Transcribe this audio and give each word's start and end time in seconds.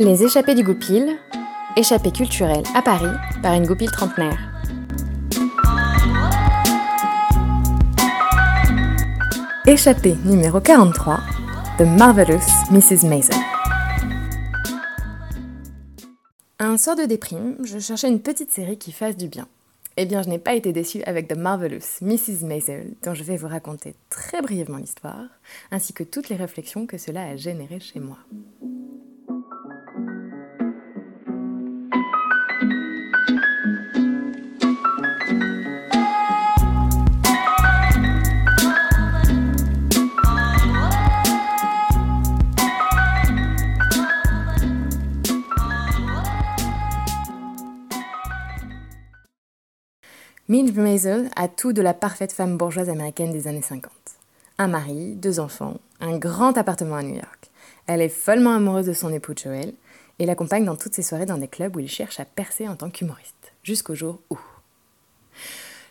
Les 0.00 0.24
échappées 0.24 0.56
du 0.56 0.64
Goupil, 0.64 1.16
échappée 1.76 2.10
culturelle 2.10 2.64
à 2.74 2.82
Paris 2.82 3.16
par 3.42 3.54
une 3.54 3.64
goupille 3.64 3.86
trentenaire. 3.86 4.38
Échappée 9.64 10.16
numéro 10.24 10.60
43 10.60 11.20
The 11.78 11.82
Marvelous 11.82 12.40
Mrs. 12.72 13.06
Mason. 13.08 13.38
Un 16.58 16.76
soir 16.76 16.96
de 16.96 17.04
déprime, 17.04 17.56
je 17.62 17.78
cherchais 17.78 18.08
une 18.08 18.20
petite 18.20 18.50
série 18.50 18.78
qui 18.78 18.90
fasse 18.90 19.16
du 19.16 19.28
bien. 19.28 19.46
Eh 19.96 20.06
bien, 20.06 20.22
je 20.22 20.28
n'ai 20.28 20.40
pas 20.40 20.54
été 20.54 20.72
déçue 20.72 21.04
avec 21.04 21.28
The 21.28 21.36
Marvelous 21.36 22.00
Mrs. 22.00 22.44
Maisel, 22.44 22.94
dont 23.04 23.14
je 23.14 23.22
vais 23.22 23.36
vous 23.36 23.46
raconter 23.46 23.94
très 24.10 24.42
brièvement 24.42 24.78
l'histoire, 24.78 25.28
ainsi 25.70 25.92
que 25.92 26.02
toutes 26.02 26.30
les 26.30 26.36
réflexions 26.36 26.84
que 26.84 26.98
cela 26.98 27.22
a 27.28 27.36
générées 27.36 27.78
chez 27.78 28.00
moi. 28.00 28.18
Midge 50.54 50.76
Maisel 50.76 51.30
a 51.34 51.48
tout 51.48 51.72
de 51.72 51.82
la 51.82 51.94
parfaite 51.94 52.32
femme 52.32 52.56
bourgeoise 52.56 52.88
américaine 52.88 53.32
des 53.32 53.48
années 53.48 53.60
50. 53.60 53.90
Un 54.58 54.68
mari, 54.68 55.16
deux 55.16 55.40
enfants, 55.40 55.78
un 55.98 56.16
grand 56.16 56.56
appartement 56.56 56.94
à 56.94 57.02
New 57.02 57.16
York. 57.16 57.50
Elle 57.88 58.00
est 58.00 58.08
follement 58.08 58.54
amoureuse 58.54 58.86
de 58.86 58.92
son 58.92 59.12
époux 59.12 59.32
Joel 59.36 59.74
et 60.20 60.26
l'accompagne 60.26 60.64
dans 60.64 60.76
toutes 60.76 60.94
ses 60.94 61.02
soirées 61.02 61.26
dans 61.26 61.38
des 61.38 61.48
clubs 61.48 61.74
où 61.74 61.80
il 61.80 61.88
cherche 61.88 62.20
à 62.20 62.24
percer 62.24 62.68
en 62.68 62.76
tant 62.76 62.88
qu'humoriste. 62.88 63.52
Jusqu'au 63.64 63.96
jour 63.96 64.20
où. 64.30 64.38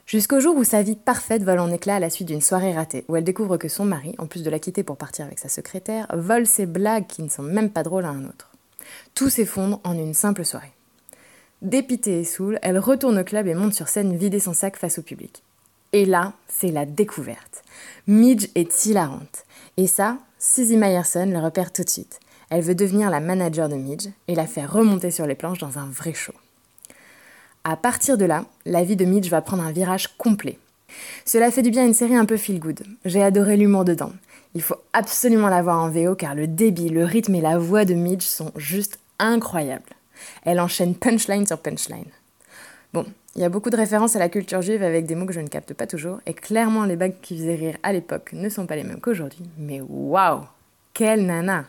Jusqu'au 0.05 0.39
jour 0.39 0.55
où 0.55 0.63
sa 0.63 0.81
vie 0.81 0.95
parfaite 0.95 1.43
vole 1.43 1.59
en 1.59 1.69
éclats 1.69 1.97
à 1.97 1.99
la 1.99 2.09
suite 2.09 2.29
d'une 2.29 2.39
soirée 2.39 2.73
ratée, 2.73 3.03
où 3.09 3.17
elle 3.17 3.25
découvre 3.25 3.57
que 3.57 3.67
son 3.67 3.83
mari, 3.83 4.15
en 4.17 4.27
plus 4.27 4.43
de 4.43 4.49
la 4.49 4.59
quitter 4.59 4.83
pour 4.83 4.95
partir 4.95 5.25
avec 5.25 5.39
sa 5.39 5.49
secrétaire, 5.49 6.07
vole 6.13 6.47
ses 6.47 6.67
blagues 6.67 7.07
qui 7.07 7.21
ne 7.21 7.27
sont 7.27 7.43
même 7.43 7.69
pas 7.69 7.83
drôles 7.83 8.05
à 8.05 8.11
un 8.11 8.23
autre. 8.23 8.49
Tout 9.13 9.29
s'effondre 9.29 9.81
en 9.83 9.97
une 9.97 10.13
simple 10.13 10.45
soirée. 10.45 10.72
Dépitée 11.63 12.19
et 12.19 12.23
saoule, 12.25 12.59
elle 12.61 12.77
retourne 12.77 13.17
au 13.17 13.23
club 13.23 13.47
et 13.47 13.53
monte 13.53 13.73
sur 13.73 13.87
scène 13.87 14.17
vider 14.17 14.41
son 14.41 14.53
sac 14.53 14.75
face 14.75 14.99
au 14.99 15.01
public. 15.01 15.43
Et 15.93 16.03
là, 16.03 16.33
c'est 16.49 16.71
la 16.71 16.85
découverte. 16.85 17.63
Midge 18.05 18.49
est 18.55 18.85
hilarante. 18.85 19.45
Et 19.77 19.87
ça, 19.87 20.17
Suzy 20.39 20.75
Meyerson 20.75 21.27
le 21.27 21.39
repère 21.39 21.71
tout 21.71 21.85
de 21.85 21.89
suite. 21.89 22.19
Elle 22.49 22.63
veut 22.63 22.75
devenir 22.75 23.09
la 23.09 23.21
manager 23.21 23.69
de 23.69 23.75
Midge 23.75 24.09
et 24.27 24.35
la 24.35 24.45
faire 24.45 24.73
remonter 24.73 25.09
sur 25.09 25.25
les 25.25 25.35
planches 25.35 25.59
dans 25.59 25.79
un 25.79 25.85
vrai 25.85 26.13
show. 26.13 26.33
À 27.63 27.77
partir 27.77 28.17
de 28.17 28.25
là, 28.25 28.43
la 28.65 28.83
vie 28.83 28.97
de 28.97 29.05
Midge 29.05 29.29
va 29.29 29.41
prendre 29.41 29.63
un 29.63 29.71
virage 29.71 30.17
complet. 30.17 30.59
Cela 31.23 31.49
fait 31.49 31.61
du 31.61 31.71
bien 31.71 31.85
une 31.85 31.93
série 31.93 32.17
un 32.17 32.25
peu 32.25 32.35
feel 32.35 32.59
good. 32.59 32.83
J'ai 33.05 33.23
adoré 33.23 33.55
l'humour 33.55 33.85
dedans. 33.85 34.11
Il 34.53 34.61
faut 34.61 34.81
absolument 34.91 35.47
la 35.47 35.61
voir 35.61 35.79
en 35.79 35.89
VO 35.89 36.15
car 36.15 36.35
le 36.35 36.45
débit, 36.45 36.89
le 36.89 37.05
rythme 37.05 37.35
et 37.35 37.41
la 37.41 37.57
voix 37.57 37.85
de 37.85 37.93
Midge 37.93 38.23
sont 38.23 38.51
juste 38.57 38.99
incroyables. 39.17 39.95
Elle 40.43 40.59
enchaîne 40.59 40.95
punchline 40.95 41.45
sur 41.45 41.59
punchline. 41.59 42.11
Bon, 42.93 43.05
il 43.35 43.41
y 43.41 43.45
a 43.45 43.49
beaucoup 43.49 43.71
de 43.71 43.75
références 43.75 44.15
à 44.15 44.19
la 44.19 44.29
culture 44.29 44.61
juive 44.61 44.83
avec 44.83 45.07
des 45.07 45.15
mots 45.15 45.25
que 45.25 45.33
je 45.33 45.39
ne 45.39 45.47
capte 45.47 45.73
pas 45.73 45.87
toujours, 45.87 46.19
et 46.27 46.33
clairement 46.33 46.85
les 46.85 46.95
bagues 46.95 47.19
qui 47.21 47.37
faisaient 47.37 47.55
rire 47.55 47.77
à 47.81 47.91
l'époque 47.91 48.31
ne 48.33 48.49
sont 48.49 48.67
pas 48.67 48.75
les 48.75 48.83
mêmes 48.83 49.01
qu'aujourd'hui, 49.01 49.49
mais 49.57 49.81
waouh 49.81 50.43
Quelle 50.93 51.25
nana 51.25 51.65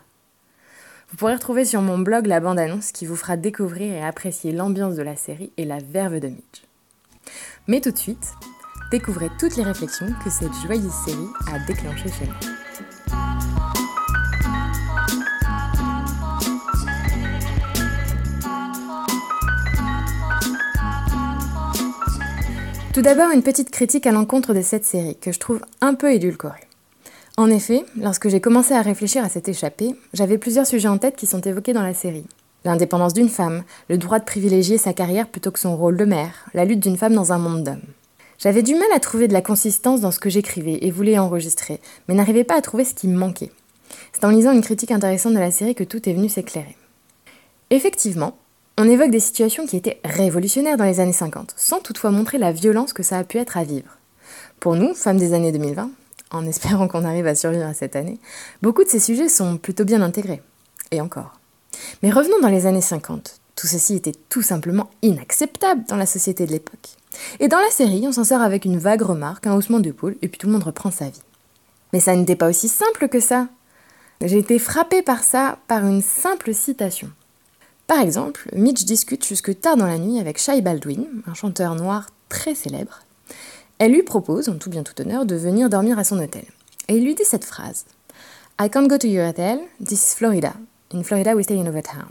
Vous 1.09 1.17
pourrez 1.17 1.33
retrouver 1.33 1.65
sur 1.65 1.81
mon 1.81 1.97
blog 1.97 2.27
la 2.27 2.39
bande-annonce 2.39 2.91
qui 2.91 3.07
vous 3.07 3.15
fera 3.15 3.37
découvrir 3.37 3.93
et 3.93 4.03
apprécier 4.03 4.51
l'ambiance 4.51 4.95
de 4.95 5.01
la 5.01 5.15
série 5.15 5.51
et 5.57 5.65
la 5.65 5.79
verve 5.79 6.19
de 6.19 6.27
Mitch. 6.27 6.63
Mais 7.67 7.81
tout 7.81 7.91
de 7.91 7.97
suite, 7.97 8.33
découvrez 8.91 9.29
toutes 9.39 9.57
les 9.57 9.63
réflexions 9.63 10.13
que 10.23 10.29
cette 10.29 10.53
joyeuse 10.63 10.93
série 11.05 11.29
a 11.51 11.57
déclenchées 11.65 12.11
chez 12.11 12.25
moi. 12.25 12.64
Tout 22.95 23.01
d'abord, 23.01 23.31
une 23.31 23.43
petite 23.43 23.71
critique 23.71 24.07
à 24.07 24.13
l'encontre 24.13 24.53
de 24.53 24.61
cette 24.61 24.85
série, 24.85 25.17
que 25.17 25.33
je 25.33 25.39
trouve 25.39 25.59
un 25.81 25.95
peu 25.95 26.13
édulcorée. 26.13 26.63
En 27.35 27.49
effet, 27.49 27.83
lorsque 27.97 28.29
j'ai 28.29 28.39
commencé 28.39 28.73
à 28.73 28.81
réfléchir 28.81 29.21
à 29.21 29.27
cette 29.27 29.49
échappée, 29.49 29.97
j'avais 30.13 30.37
plusieurs 30.37 30.65
sujets 30.65 30.87
en 30.87 30.97
tête 30.97 31.17
qui 31.17 31.25
sont 31.25 31.41
évoqués 31.41 31.73
dans 31.73 31.83
la 31.83 31.93
série. 31.93 32.23
L'indépendance 32.63 33.13
d'une 33.13 33.27
femme, 33.27 33.65
le 33.89 33.97
droit 33.97 34.19
de 34.19 34.23
privilégier 34.23 34.77
sa 34.77 34.93
carrière 34.93 35.27
plutôt 35.27 35.51
que 35.51 35.59
son 35.59 35.75
rôle 35.75 35.97
de 35.97 36.05
mère, 36.05 36.45
la 36.53 36.63
lutte 36.63 36.79
d'une 36.79 36.95
femme 36.95 37.15
dans 37.15 37.33
un 37.33 37.37
monde 37.37 37.65
d'hommes. 37.65 37.81
J'avais 38.39 38.63
du 38.63 38.75
mal 38.75 38.87
à 38.95 39.01
trouver 39.01 39.27
de 39.27 39.33
la 39.33 39.41
consistance 39.41 39.99
dans 39.99 40.11
ce 40.11 40.19
que 40.19 40.29
j'écrivais 40.29 40.79
et 40.79 40.89
voulais 40.89 41.19
enregistrer, 41.19 41.81
mais 42.07 42.15
n'arrivais 42.15 42.45
pas 42.45 42.55
à 42.55 42.61
trouver 42.61 42.85
ce 42.85 42.93
qui 42.93 43.09
me 43.09 43.17
manquait. 43.17 43.51
C'est 44.13 44.23
en 44.23 44.29
lisant 44.29 44.53
une 44.53 44.63
critique 44.63 44.91
intéressante 44.91 45.33
de 45.33 45.39
la 45.39 45.51
série 45.51 45.75
que 45.75 45.83
tout 45.83 46.07
est 46.07 46.13
venu 46.13 46.29
s'éclairer. 46.29 46.77
Effectivement, 47.71 48.37
on 48.77 48.89
évoque 48.89 49.11
des 49.11 49.19
situations 49.19 49.65
qui 49.65 49.77
étaient 49.77 50.01
révolutionnaires 50.03 50.77
dans 50.77 50.83
les 50.83 50.99
années 50.99 51.13
50, 51.13 51.53
sans 51.55 51.79
toutefois 51.79 52.11
montrer 52.11 52.37
la 52.37 52.51
violence 52.51 52.91
que 52.91 53.03
ça 53.03 53.17
a 53.17 53.23
pu 53.23 53.37
être 53.37 53.57
à 53.57 53.63
vivre. 53.63 53.97
Pour 54.59 54.75
nous, 54.75 54.93
femmes 54.93 55.17
des 55.17 55.33
années 55.33 55.51
2020, 55.51 55.89
en 56.31 56.45
espérant 56.47 56.87
qu'on 56.87 57.05
arrive 57.05 57.27
à 57.27 57.35
survivre 57.35 57.65
à 57.65 57.73
cette 57.73 57.95
année, 57.95 58.19
beaucoup 58.61 58.83
de 58.83 58.89
ces 58.89 58.99
sujets 58.99 59.29
sont 59.29 59.57
plutôt 59.57 59.85
bien 59.85 60.01
intégrés. 60.01 60.41
Et 60.91 61.01
encore. 61.01 61.39
Mais 62.03 62.11
revenons 62.11 62.39
dans 62.41 62.49
les 62.49 62.65
années 62.65 62.81
50. 62.81 63.39
Tout 63.55 63.67
ceci 63.67 63.95
était 63.95 64.13
tout 64.29 64.41
simplement 64.41 64.89
inacceptable 65.01 65.85
dans 65.87 65.95
la 65.95 66.05
société 66.05 66.45
de 66.45 66.51
l'époque. 66.51 66.89
Et 67.39 67.47
dans 67.47 67.59
la 67.59 67.69
série, 67.69 68.03
on 68.05 68.11
s'en 68.11 68.25
sort 68.25 68.41
avec 68.41 68.65
une 68.65 68.77
vague 68.77 69.01
remarque, 69.01 69.47
un 69.47 69.55
haussement 69.55 69.79
d'épaule, 69.79 70.17
et 70.21 70.27
puis 70.27 70.37
tout 70.37 70.47
le 70.47 70.53
monde 70.53 70.63
reprend 70.63 70.91
sa 70.91 71.05
vie. 71.05 71.21
Mais 71.93 72.01
ça 72.01 72.15
n'était 72.15 72.35
pas 72.35 72.49
aussi 72.49 72.67
simple 72.67 73.07
que 73.07 73.21
ça. 73.21 73.47
J'ai 74.21 74.37
été 74.37 74.59
frappée 74.59 75.01
par 75.01 75.23
ça 75.23 75.59
par 75.67 75.85
une 75.85 76.01
simple 76.01 76.53
citation. 76.53 77.09
Par 77.87 77.99
exemple, 77.99 78.49
Mitch 78.53 78.83
discute 78.83 79.25
jusque 79.25 79.59
tard 79.59 79.77
dans 79.77 79.85
la 79.85 79.99
nuit 79.99 80.19
avec 80.19 80.39
Shai 80.39 80.61
Baldwin, 80.61 81.05
un 81.27 81.35
chanteur 81.35 81.75
noir 81.75 82.07
très 82.29 82.55
célèbre. 82.55 83.01
Elle 83.77 83.91
lui 83.91 84.01
propose, 84.01 84.49
en 84.49 84.55
tout 84.55 84.71
bien 84.71 84.83
tout 84.83 84.99
honneur, 84.99 85.25
de 85.25 85.35
venir 85.35 85.69
dormir 85.69 85.99
à 85.99 86.03
son 86.03 86.17
hôtel. 86.17 86.45
Et 86.87 86.97
il 86.97 87.03
lui 87.03 87.13
dit 87.13 87.25
cette 87.25 87.45
phrase 87.45 87.85
I 88.59 88.69
can't 88.69 88.87
go 88.87 88.97
to 88.97 89.07
your 89.07 89.27
hotel, 89.27 89.59
this 89.83 90.11
is 90.11 90.15
Florida. 90.15 90.53
In 90.93 91.03
Florida, 91.03 91.35
we 91.35 91.43
stay 91.43 91.59
in 91.59 91.67
Overtown. 91.67 92.07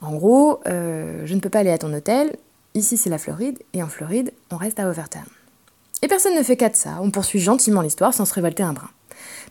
En 0.00 0.14
gros, 0.14 0.60
euh, 0.66 1.26
je 1.26 1.34
ne 1.34 1.40
peux 1.40 1.50
pas 1.50 1.58
aller 1.58 1.70
à 1.70 1.78
ton 1.78 1.92
hôtel, 1.92 2.36
ici 2.74 2.96
c'est 2.96 3.10
la 3.10 3.18
Floride, 3.18 3.58
et 3.74 3.82
en 3.82 3.88
Floride, 3.88 4.32
on 4.50 4.56
reste 4.56 4.78
à 4.78 4.88
Overtown. 4.88 5.24
Et 6.00 6.08
personne 6.08 6.36
ne 6.36 6.42
fait 6.42 6.56
cas 6.56 6.68
de 6.70 6.76
ça, 6.76 6.98
on 7.02 7.10
poursuit 7.10 7.40
gentiment 7.40 7.82
l'histoire 7.82 8.14
sans 8.14 8.24
se 8.24 8.32
révolter 8.32 8.62
un 8.62 8.72
brin. 8.72 8.90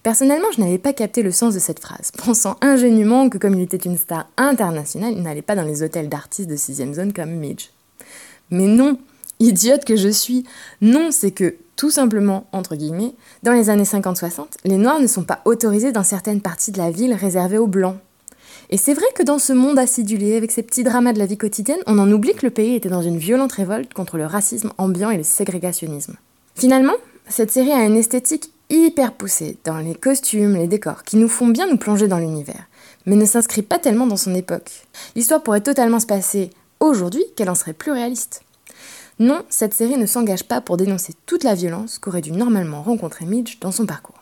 Personnellement, 0.03 0.47
je 0.55 0.61
n'avais 0.61 0.77
pas 0.77 0.93
capté 0.93 1.23
le 1.23 1.31
sens 1.31 1.53
de 1.53 1.59
cette 1.59 1.79
phrase, 1.79 2.11
pensant 2.17 2.55
ingénument 2.61 3.29
que 3.29 3.37
comme 3.37 3.55
il 3.55 3.61
était 3.61 3.77
une 3.77 3.97
star 3.97 4.27
internationale, 4.37 5.13
il 5.15 5.23
n'allait 5.23 5.41
pas 5.41 5.55
dans 5.55 5.63
les 5.63 5.83
hôtels 5.83 6.09
d'artistes 6.09 6.49
de 6.49 6.55
6 6.55 6.93
zone 6.93 7.13
comme 7.13 7.31
Midge. 7.31 7.69
Mais 8.49 8.67
non, 8.67 8.97
idiote 9.39 9.85
que 9.85 9.95
je 9.95 10.09
suis, 10.09 10.45
non, 10.81 11.09
c'est 11.11 11.31
que, 11.31 11.55
tout 11.75 11.91
simplement, 11.91 12.47
entre 12.53 12.75
guillemets, 12.75 13.13
dans 13.43 13.51
les 13.51 13.69
années 13.69 13.83
50-60, 13.83 14.45
les 14.65 14.77
Noirs 14.77 14.99
ne 14.99 15.07
sont 15.07 15.23
pas 15.23 15.41
autorisés 15.45 15.91
dans 15.91 16.03
certaines 16.03 16.41
parties 16.41 16.71
de 16.71 16.77
la 16.77 16.89
ville 16.89 17.13
réservées 17.13 17.57
aux 17.57 17.67
Blancs. 17.67 17.97
Et 18.69 18.77
c'est 18.77 18.93
vrai 18.93 19.05
que 19.15 19.23
dans 19.23 19.39
ce 19.39 19.53
monde 19.53 19.79
acidulé, 19.79 20.35
avec 20.35 20.51
ces 20.51 20.63
petits 20.63 20.83
dramas 20.83 21.13
de 21.13 21.19
la 21.19 21.25
vie 21.25 21.37
quotidienne, 21.37 21.79
on 21.85 21.99
en 21.99 22.11
oublie 22.11 22.33
que 22.33 22.45
le 22.45 22.51
pays 22.51 22.75
était 22.75 22.89
dans 22.89 23.01
une 23.01 23.17
violente 23.17 23.53
révolte 23.53 23.93
contre 23.93 24.17
le 24.17 24.25
racisme 24.25 24.73
ambiant 24.77 25.09
et 25.09 25.17
le 25.17 25.23
ségrégationnisme. 25.23 26.15
Finalement, 26.55 26.95
cette 27.29 27.51
série 27.51 27.71
a 27.71 27.85
une 27.85 27.95
esthétique 27.95 28.51
hyper 28.69 29.13
poussée 29.13 29.57
dans 29.63 29.77
les 29.77 29.95
costumes, 29.95 30.55
les 30.55 30.67
décors, 30.67 31.03
qui 31.03 31.17
nous 31.17 31.29
font 31.29 31.47
bien 31.47 31.67
nous 31.67 31.77
plonger 31.77 32.07
dans 32.07 32.19
l'univers, 32.19 32.67
mais 33.05 33.15
ne 33.15 33.25
s'inscrit 33.25 33.61
pas 33.61 33.79
tellement 33.79 34.07
dans 34.07 34.17
son 34.17 34.35
époque. 34.35 34.87
L'histoire 35.15 35.43
pourrait 35.43 35.61
totalement 35.61 35.99
se 35.99 36.05
passer 36.05 36.49
aujourd'hui 36.79 37.23
qu'elle 37.35 37.49
en 37.49 37.55
serait 37.55 37.73
plus 37.73 37.91
réaliste. 37.91 38.41
Non, 39.19 39.43
cette 39.49 39.73
série 39.73 39.97
ne 39.97 40.05
s'engage 40.05 40.43
pas 40.43 40.61
pour 40.61 40.77
dénoncer 40.77 41.13
toute 41.25 41.43
la 41.43 41.55
violence 41.55 41.97
qu'aurait 41.97 42.21
dû 42.21 42.31
normalement 42.31 42.83
rencontrer 42.83 43.25
Midge 43.25 43.57
dans 43.59 43.71
son 43.71 43.85
parcours. 43.85 44.21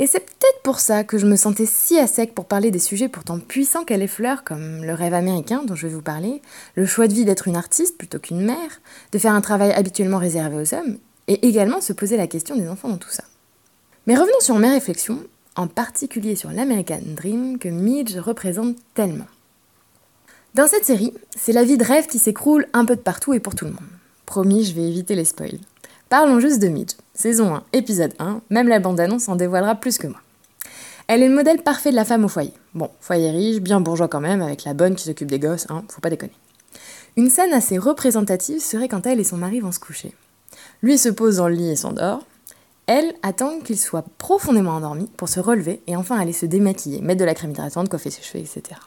Et 0.00 0.06
c'est 0.06 0.20
peut-être 0.20 0.62
pour 0.62 0.78
ça 0.78 1.02
que 1.02 1.18
je 1.18 1.26
me 1.26 1.34
sentais 1.34 1.66
si 1.66 1.98
à 1.98 2.06
sec 2.06 2.34
pour 2.34 2.44
parler 2.44 2.70
des 2.70 2.78
sujets 2.78 3.08
pourtant 3.08 3.40
puissants 3.40 3.84
qu'elle 3.84 4.02
effleure, 4.02 4.44
comme 4.44 4.84
le 4.84 4.94
rêve 4.94 5.14
américain 5.14 5.62
dont 5.64 5.74
je 5.74 5.88
vais 5.88 5.92
vous 5.94 6.02
parler, 6.02 6.40
le 6.76 6.86
choix 6.86 7.08
de 7.08 7.14
vie 7.14 7.24
d'être 7.24 7.48
une 7.48 7.56
artiste 7.56 7.98
plutôt 7.98 8.20
qu'une 8.20 8.42
mère, 8.42 8.80
de 9.10 9.18
faire 9.18 9.32
un 9.32 9.40
travail 9.40 9.72
habituellement 9.72 10.18
réservé 10.18 10.56
aux 10.56 10.74
hommes, 10.74 10.98
et 11.28 11.46
également 11.46 11.80
se 11.80 11.92
poser 11.92 12.16
la 12.16 12.26
question 12.26 12.56
des 12.56 12.68
enfants 12.68 12.88
dans 12.88 12.96
tout 12.96 13.10
ça. 13.10 13.24
Mais 14.06 14.16
revenons 14.16 14.40
sur 14.40 14.58
mes 14.58 14.70
réflexions, 14.70 15.22
en 15.54 15.66
particulier 15.66 16.34
sur 16.34 16.50
l'American 16.50 17.00
Dream 17.04 17.58
que 17.58 17.68
Midge 17.68 18.16
représente 18.16 18.76
tellement. 18.94 19.26
Dans 20.54 20.66
cette 20.66 20.84
série, 20.84 21.12
c'est 21.36 21.52
la 21.52 21.62
vie 21.62 21.76
de 21.76 21.84
rêve 21.84 22.06
qui 22.06 22.18
s'écroule 22.18 22.66
un 22.72 22.84
peu 22.84 22.96
de 22.96 23.00
partout 23.00 23.34
et 23.34 23.40
pour 23.40 23.54
tout 23.54 23.66
le 23.66 23.72
monde. 23.72 23.80
Promis, 24.24 24.64
je 24.64 24.74
vais 24.74 24.88
éviter 24.88 25.14
les 25.14 25.24
spoils. 25.24 25.58
Parlons 26.08 26.40
juste 26.40 26.60
de 26.60 26.68
Midge. 26.68 26.94
Saison 27.12 27.54
1, 27.54 27.64
épisode 27.74 28.14
1, 28.18 28.40
même 28.48 28.68
la 28.68 28.80
bande-annonce 28.80 29.28
en 29.28 29.36
dévoilera 29.36 29.74
plus 29.74 29.98
que 29.98 30.06
moi. 30.06 30.20
Elle 31.06 31.22
est 31.22 31.28
le 31.28 31.34
modèle 31.34 31.62
parfait 31.62 31.90
de 31.90 31.96
la 31.96 32.04
femme 32.04 32.24
au 32.24 32.28
foyer. 32.28 32.52
Bon, 32.74 32.90
foyer 33.00 33.30
riche, 33.30 33.60
bien 33.60 33.80
bourgeois 33.80 34.08
quand 34.08 34.20
même, 34.20 34.40
avec 34.40 34.64
la 34.64 34.74
bonne 34.74 34.94
qui 34.94 35.04
s'occupe 35.04 35.30
des 35.30 35.38
gosses, 35.38 35.66
hein, 35.68 35.84
faut 35.88 36.00
pas 36.00 36.10
déconner. 36.10 36.32
Une 37.16 37.30
scène 37.30 37.52
assez 37.52 37.78
représentative 37.78 38.60
serait 38.60 38.88
quand 38.88 39.06
elle 39.06 39.20
et 39.20 39.24
son 39.24 39.36
mari 39.36 39.60
vont 39.60 39.72
se 39.72 39.80
coucher. 39.80 40.14
Lui 40.82 40.98
se 40.98 41.08
pose 41.08 41.36
dans 41.36 41.48
le 41.48 41.54
lit 41.54 41.70
et 41.70 41.76
s'endort. 41.76 42.22
Elle 42.86 43.14
attend 43.22 43.60
qu'il 43.60 43.78
soit 43.78 44.04
profondément 44.16 44.72
endormi 44.72 45.10
pour 45.16 45.28
se 45.28 45.40
relever 45.40 45.82
et 45.86 45.96
enfin 45.96 46.18
aller 46.18 46.32
se 46.32 46.46
démaquiller, 46.46 47.00
mettre 47.00 47.20
de 47.20 47.24
la 47.24 47.34
crème 47.34 47.50
hydratante, 47.50 47.88
coiffer 47.88 48.10
ses 48.10 48.22
cheveux, 48.22 48.42
etc. 48.42 48.80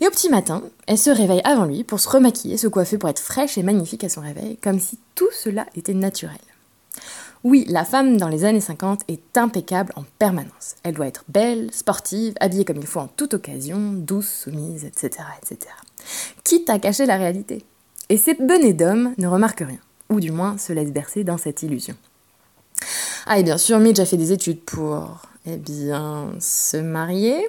Et 0.00 0.06
au 0.06 0.10
petit 0.10 0.30
matin, 0.30 0.62
elle 0.86 0.96
se 0.96 1.10
réveille 1.10 1.42
avant 1.44 1.66
lui 1.66 1.84
pour 1.84 2.00
se 2.00 2.08
remaquiller, 2.08 2.56
se 2.56 2.68
coiffer 2.68 2.96
pour 2.96 3.10
être 3.10 3.20
fraîche 3.20 3.58
et 3.58 3.62
magnifique 3.62 4.04
à 4.04 4.08
son 4.08 4.22
réveil, 4.22 4.56
comme 4.56 4.80
si 4.80 4.98
tout 5.14 5.30
cela 5.32 5.66
était 5.76 5.94
naturel. 5.94 6.38
Oui, 7.42 7.64
la 7.68 7.84
femme 7.84 8.18
dans 8.18 8.28
les 8.28 8.44
années 8.44 8.60
50 8.60 9.02
est 9.08 9.38
impeccable 9.38 9.92
en 9.96 10.04
permanence. 10.18 10.76
Elle 10.82 10.94
doit 10.94 11.06
être 11.06 11.24
belle, 11.28 11.72
sportive, 11.72 12.34
habillée 12.38 12.66
comme 12.66 12.76
il 12.76 12.86
faut 12.86 13.00
en 13.00 13.08
toute 13.08 13.34
occasion, 13.34 13.92
douce, 13.92 14.28
soumise, 14.28 14.84
etc. 14.84 15.24
etc. 15.42 15.72
Quitte 16.44 16.68
à 16.68 16.78
cacher 16.78 17.06
la 17.06 17.16
réalité. 17.16 17.64
Et 18.10 18.18
ces 18.18 18.34
benets 18.34 18.74
d'hommes 18.74 19.14
ne 19.16 19.26
remarquent 19.26 19.64
rien, 19.66 19.78
ou 20.10 20.20
du 20.20 20.32
moins 20.32 20.58
se 20.58 20.72
laissent 20.72 20.92
bercer 20.92 21.24
dans 21.24 21.38
cette 21.38 21.62
illusion. 21.62 21.94
Ah, 23.26 23.38
et 23.38 23.42
bien 23.42 23.58
sûr, 23.58 23.78
Midge 23.78 24.00
a 24.00 24.06
fait 24.06 24.16
des 24.16 24.32
études 24.32 24.60
pour, 24.60 25.22
eh 25.46 25.56
bien, 25.56 26.32
se 26.40 26.76
marier. 26.76 27.48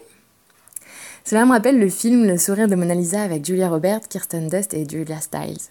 Cela 1.25 1.45
me 1.45 1.51
rappelle 1.51 1.79
le 1.79 1.89
film 1.89 2.25
Le 2.25 2.37
sourire 2.37 2.67
de 2.67 2.75
Mona 2.75 2.95
Lisa 2.95 3.21
avec 3.21 3.45
Julia 3.45 3.69
Roberts, 3.69 4.07
Kirsten 4.07 4.47
Dust 4.47 4.73
et 4.73 4.87
Julia 4.87 5.19
Stiles. 5.19 5.69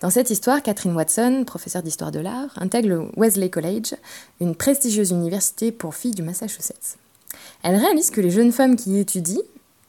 Dans 0.00 0.10
cette 0.10 0.30
histoire, 0.30 0.62
Catherine 0.62 0.94
Watson, 0.94 1.44
professeure 1.46 1.82
d'histoire 1.82 2.12
de 2.12 2.20
l'art, 2.20 2.50
intègre 2.56 2.88
le 2.88 3.08
Wesley 3.16 3.48
College, 3.48 3.94
une 4.40 4.54
prestigieuse 4.54 5.10
université 5.10 5.72
pour 5.72 5.94
filles 5.94 6.14
du 6.14 6.22
Massachusetts. 6.22 6.96
Elle 7.62 7.76
réalise 7.76 8.10
que 8.10 8.20
les 8.20 8.30
jeunes 8.30 8.52
femmes 8.52 8.76
qui 8.76 8.90
y 8.90 9.00
étudient, 9.00 9.42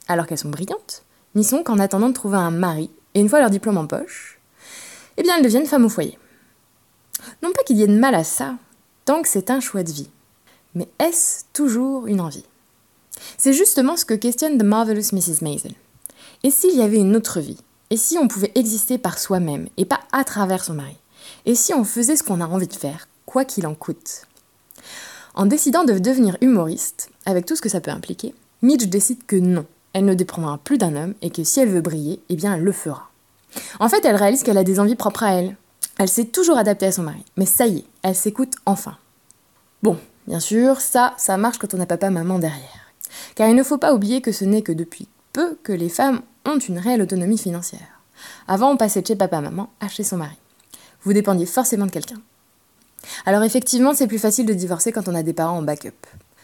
alors 0.08 0.26
qu'elles 0.28 0.38
sont 0.38 0.50
brillantes, 0.50 1.04
n'y 1.36 1.44
sont 1.44 1.64
qu'en 1.64 1.80
attendant 1.80 2.10
de 2.10 2.14
trouver 2.14 2.38
un 2.38 2.52
mari, 2.52 2.90
et 3.16 3.20
une 3.20 3.28
fois 3.28 3.40
leur 3.40 3.50
diplôme 3.50 3.78
en 3.78 3.88
poche, 3.88 4.40
eh 5.18 5.24
bien 5.24 5.36
elles 5.38 5.44
deviennent 5.44 5.66
femmes 5.66 5.86
au 5.86 5.90
foyer. 5.90 6.18
Non 7.44 7.52
pas 7.54 7.64
qu'il 7.64 7.78
y 7.78 7.84
ait 7.84 7.88
de 7.88 7.98
mal 7.98 8.16
à 8.16 8.24
ça, 8.24 8.56
tant 9.06 9.22
que 9.22 9.28
c'est 9.28 9.50
un 9.50 9.60
choix 9.60 9.84
de 9.84 9.92
vie. 9.92 10.10
Mais 10.76 10.88
est-ce 11.00 11.46
toujours 11.54 12.08
une 12.08 12.22
envie? 12.22 12.46
C'est 13.38 13.54
justement 13.54 13.98
ce 13.98 14.06
que 14.06 14.14
questionne 14.14 14.58
The 14.58 14.64
Marvelous 14.64 15.14
Mrs. 15.14 15.42
Maisel. 15.42 15.74
Et 16.44 16.52
s'il 16.52 16.76
y 16.76 16.84
avait 16.84 16.98
une 16.98 17.16
autre 17.16 17.40
vie? 17.40 17.58
Et 17.90 17.98
si 17.98 18.18
on 18.18 18.28
pouvait 18.28 18.52
exister 18.56 18.98
par 18.98 19.18
soi-même 19.18 19.70
et 19.78 19.86
pas 19.86 20.02
à 20.12 20.24
travers 20.24 20.64
son 20.64 20.74
mari? 20.74 20.98
Et 21.46 21.56
si 21.56 21.74
on 21.74 21.84
faisait 21.84 22.16
ce 22.16 22.24
qu'on 22.24 22.42
a 22.42 22.48
envie 22.48 22.68
de 22.68 22.74
faire, 22.74 23.08
quoi 23.26 23.46
qu'il 23.46 23.66
en 23.66 23.76
coûte? 23.76 24.28
En 25.34 25.46
décidant 25.46 25.84
de 25.84 25.98
devenir 26.00 26.38
humoriste, 26.42 27.10
avec 27.26 27.46
tout 27.46 27.56
ce 27.56 27.62
que 27.62 27.70
ça 27.70 27.82
peut 27.82 27.92
impliquer, 27.92 28.34
Midge 28.62 28.88
décide 28.88 29.26
que 29.26 29.36
non, 29.36 29.66
elle 29.94 30.06
ne 30.06 30.14
dépendra 30.14 30.58
plus 30.58 30.78
d'un 30.78 30.96
homme 30.96 31.14
et 31.22 31.30
que 31.30 31.44
si 31.44 31.60
elle 31.60 31.70
veut 31.70 31.82
briller, 31.82 32.20
eh 32.30 32.36
bien 32.36 32.56
elle 32.56 32.64
le 32.64 32.72
fera. 32.72 33.10
En 33.80 33.88
fait, 33.90 34.04
elle 34.06 34.16
réalise 34.16 34.44
qu'elle 34.44 34.58
a 34.58 34.64
des 34.64 34.80
envies 34.80 34.96
propres 34.96 35.24
à 35.24 35.34
elle. 35.34 35.56
Elle 36.00 36.10
s'est 36.10 36.26
toujours 36.26 36.58
adaptée 36.58 36.86
à 36.86 36.92
son 36.92 37.04
mari, 37.04 37.24
mais 37.38 37.46
ça 37.46 37.66
y 37.66 37.80
est, 37.80 37.86
elle 38.04 38.16
s'écoute 38.16 38.54
enfin. 38.66 38.98
Bon, 39.82 39.98
bien 40.28 40.40
sûr, 40.40 40.80
ça, 40.80 41.14
ça 41.18 41.38
marche 41.38 41.58
quand 41.58 41.74
on 41.74 41.78
n'a 41.78 41.86
papa-maman 41.86 42.40
derrière. 42.40 42.94
Car 43.36 43.50
il 43.50 43.56
ne 43.56 43.64
faut 43.64 43.78
pas 43.78 43.94
oublier 43.94 44.22
que 44.22 44.32
ce 44.32 44.46
n'est 44.46 44.62
que 44.62 44.72
depuis 44.72 45.08
peu 45.34 45.58
que 45.64 45.72
les 45.72 45.90
femmes 45.90 46.22
ont 46.46 46.60
une 46.60 46.80
réelle 46.80 47.02
autonomie 47.02 47.38
financière. 47.38 48.02
Avant, 48.48 48.72
on 48.72 48.78
passait 48.78 49.02
de 49.02 49.08
chez 49.08 49.16
papa-maman 49.16 49.70
à 49.80 49.88
chez 49.88 50.04
son 50.04 50.18
mari. 50.18 50.38
Vous 51.04 51.14
dépendiez 51.14 51.46
forcément 51.46 51.86
de 51.86 51.92
quelqu'un. 51.92 52.22
Alors 53.26 53.44
effectivement, 53.44 53.94
c'est 53.94 54.08
plus 54.08 54.20
facile 54.20 54.46
de 54.46 54.54
divorcer 54.54 54.92
quand 54.92 55.08
on 55.08 55.16
a 55.16 55.24
des 55.24 55.34
parents 55.34 55.58
en 55.58 55.62
backup. 55.62 55.94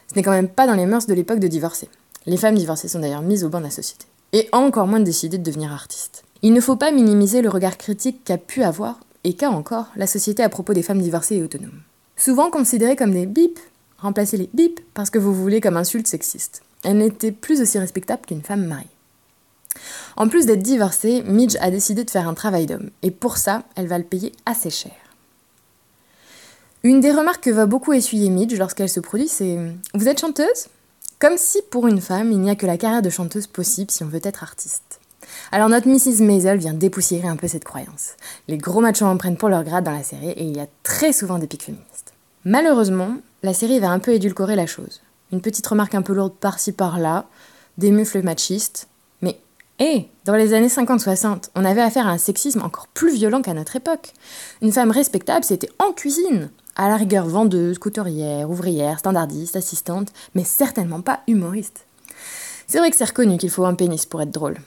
Ce 0.07 0.15
n'est 0.15 0.23
quand 0.23 0.31
même 0.31 0.49
pas 0.49 0.67
dans 0.67 0.75
les 0.75 0.85
mœurs 0.85 1.07
de 1.07 1.13
l'époque 1.13 1.39
de 1.39 1.47
divorcer. 1.47 1.89
Les 2.25 2.37
femmes 2.37 2.55
divorcées 2.55 2.87
sont 2.87 2.99
d'ailleurs 2.99 3.21
mises 3.21 3.43
au 3.43 3.49
banc 3.49 3.59
de 3.59 3.65
la 3.65 3.71
société. 3.71 4.05
Et 4.31 4.47
encore 4.51 4.87
moins 4.87 4.99
de 4.99 5.05
décider 5.05 5.37
de 5.37 5.43
devenir 5.43 5.71
artiste. 5.71 6.23
Il 6.41 6.53
ne 6.53 6.61
faut 6.61 6.75
pas 6.75 6.91
minimiser 6.91 7.41
le 7.41 7.49
regard 7.49 7.77
critique 7.77 8.23
qu'a 8.23 8.37
pu 8.37 8.63
avoir, 8.63 8.99
et 9.23 9.33
qu'a 9.33 9.49
encore, 9.49 9.87
la 9.95 10.07
société 10.07 10.43
à 10.43 10.49
propos 10.49 10.73
des 10.73 10.83
femmes 10.83 11.01
divorcées 11.01 11.37
et 11.37 11.43
autonomes. 11.43 11.81
Souvent 12.17 12.49
considérées 12.49 12.95
comme 12.95 13.11
des 13.11 13.25
bips, 13.25 13.59
remplacez 13.97 14.37
les 14.37 14.49
bips 14.53 14.81
parce 14.93 15.09
que 15.09 15.19
vous 15.19 15.33
voulez 15.33 15.61
comme 15.61 15.77
insulte 15.77 16.07
sexiste. 16.07 16.61
Elles 16.83 16.97
n'étaient 16.97 17.31
plus 17.31 17.61
aussi 17.61 17.79
respectables 17.79 18.25
qu'une 18.25 18.41
femme 18.41 18.65
mariée. 18.65 18.87
En 20.15 20.27
plus 20.27 20.45
d'être 20.45 20.61
divorcée, 20.61 21.23
Midge 21.23 21.55
a 21.59 21.71
décidé 21.71 22.03
de 22.03 22.11
faire 22.11 22.27
un 22.27 22.33
travail 22.33 22.65
d'homme, 22.65 22.91
et 23.01 23.11
pour 23.11 23.37
ça, 23.37 23.63
elle 23.75 23.87
va 23.87 23.97
le 23.97 24.03
payer 24.03 24.31
assez 24.45 24.69
cher. 24.69 24.91
Une 26.83 26.99
des 26.99 27.11
remarques 27.11 27.45
que 27.45 27.49
va 27.49 27.65
beaucoup 27.65 27.93
essuyer 27.93 28.29
Midge 28.29 28.57
lorsqu'elle 28.57 28.89
se 28.89 28.99
produit, 28.99 29.27
c'est 29.27 29.57
Vous 29.93 30.07
êtes 30.07 30.19
chanteuse? 30.19 30.67
Comme 31.17 31.37
si 31.37 31.61
pour 31.71 31.87
une 31.87 32.01
femme, 32.01 32.31
il 32.31 32.39
n'y 32.39 32.49
a 32.49 32.55
que 32.55 32.65
la 32.65 32.77
carrière 32.77 33.01
de 33.01 33.09
chanteuse 33.09 33.47
possible 33.47 33.89
si 33.89 34.03
on 34.03 34.07
veut 34.07 34.19
être 34.21 34.43
artiste. 34.43 34.99
Alors 35.51 35.69
notre 35.69 35.87
Mrs. 35.87 36.23
Maisel 36.23 36.57
vient 36.57 36.73
dépoussiérer 36.73 37.27
un 37.27 37.35
peu 37.35 37.47
cette 37.47 37.63
croyance. 37.63 38.11
Les 38.47 38.57
gros 38.57 38.81
machos 38.81 39.05
en 39.05 39.17
prennent 39.17 39.37
pour 39.37 39.49
leur 39.49 39.63
grade 39.63 39.83
dans 39.83 39.91
la 39.91 40.03
série 40.03 40.29
et 40.29 40.43
il 40.43 40.55
y 40.55 40.59
a 40.59 40.67
très 40.83 41.13
souvent 41.13 41.39
des 41.39 41.47
pics 41.47 41.63
féministes. 41.63 42.13
Malheureusement, 42.45 43.17
la 43.41 43.53
série 43.53 43.79
va 43.79 43.89
un 43.89 43.99
peu 43.99 44.13
édulcorer 44.13 44.55
la 44.55 44.67
chose. 44.67 45.01
Une 45.31 45.41
petite 45.41 45.67
remarque 45.67 45.95
un 45.95 46.01
peu 46.01 46.13
lourde 46.13 46.33
par-ci 46.39 46.71
par-là, 46.71 47.25
des 47.77 47.91
mufles 47.91 48.21
machistes, 48.21 48.87
et 49.79 50.07
dans 50.25 50.35
les 50.35 50.53
années 50.53 50.67
50-60, 50.67 51.49
on 51.55 51.65
avait 51.65 51.81
affaire 51.81 52.07
à 52.07 52.11
un 52.11 52.17
sexisme 52.17 52.61
encore 52.61 52.87
plus 52.87 53.13
violent 53.13 53.41
qu'à 53.41 53.53
notre 53.53 53.75
époque. 53.75 54.13
Une 54.61 54.71
femme 54.71 54.91
respectable, 54.91 55.43
c'était 55.43 55.69
en 55.79 55.91
cuisine, 55.91 56.51
à 56.75 56.89
la 56.89 56.95
rigueur 56.95 57.25
vendeuse, 57.25 57.79
couturière, 57.79 58.49
ouvrière, 58.49 58.99
standardiste, 58.99 59.55
assistante, 59.55 60.13
mais 60.35 60.43
certainement 60.43 61.01
pas 61.01 61.21
humoriste. 61.27 61.85
C'est 62.67 62.77
vrai 62.77 62.91
que 62.91 62.95
c'est 62.95 63.03
reconnu 63.03 63.37
qu'il 63.37 63.49
faut 63.49 63.65
un 63.65 63.73
pénis 63.73 64.05
pour 64.05 64.21
être 64.21 64.31
drôle. 64.31 64.57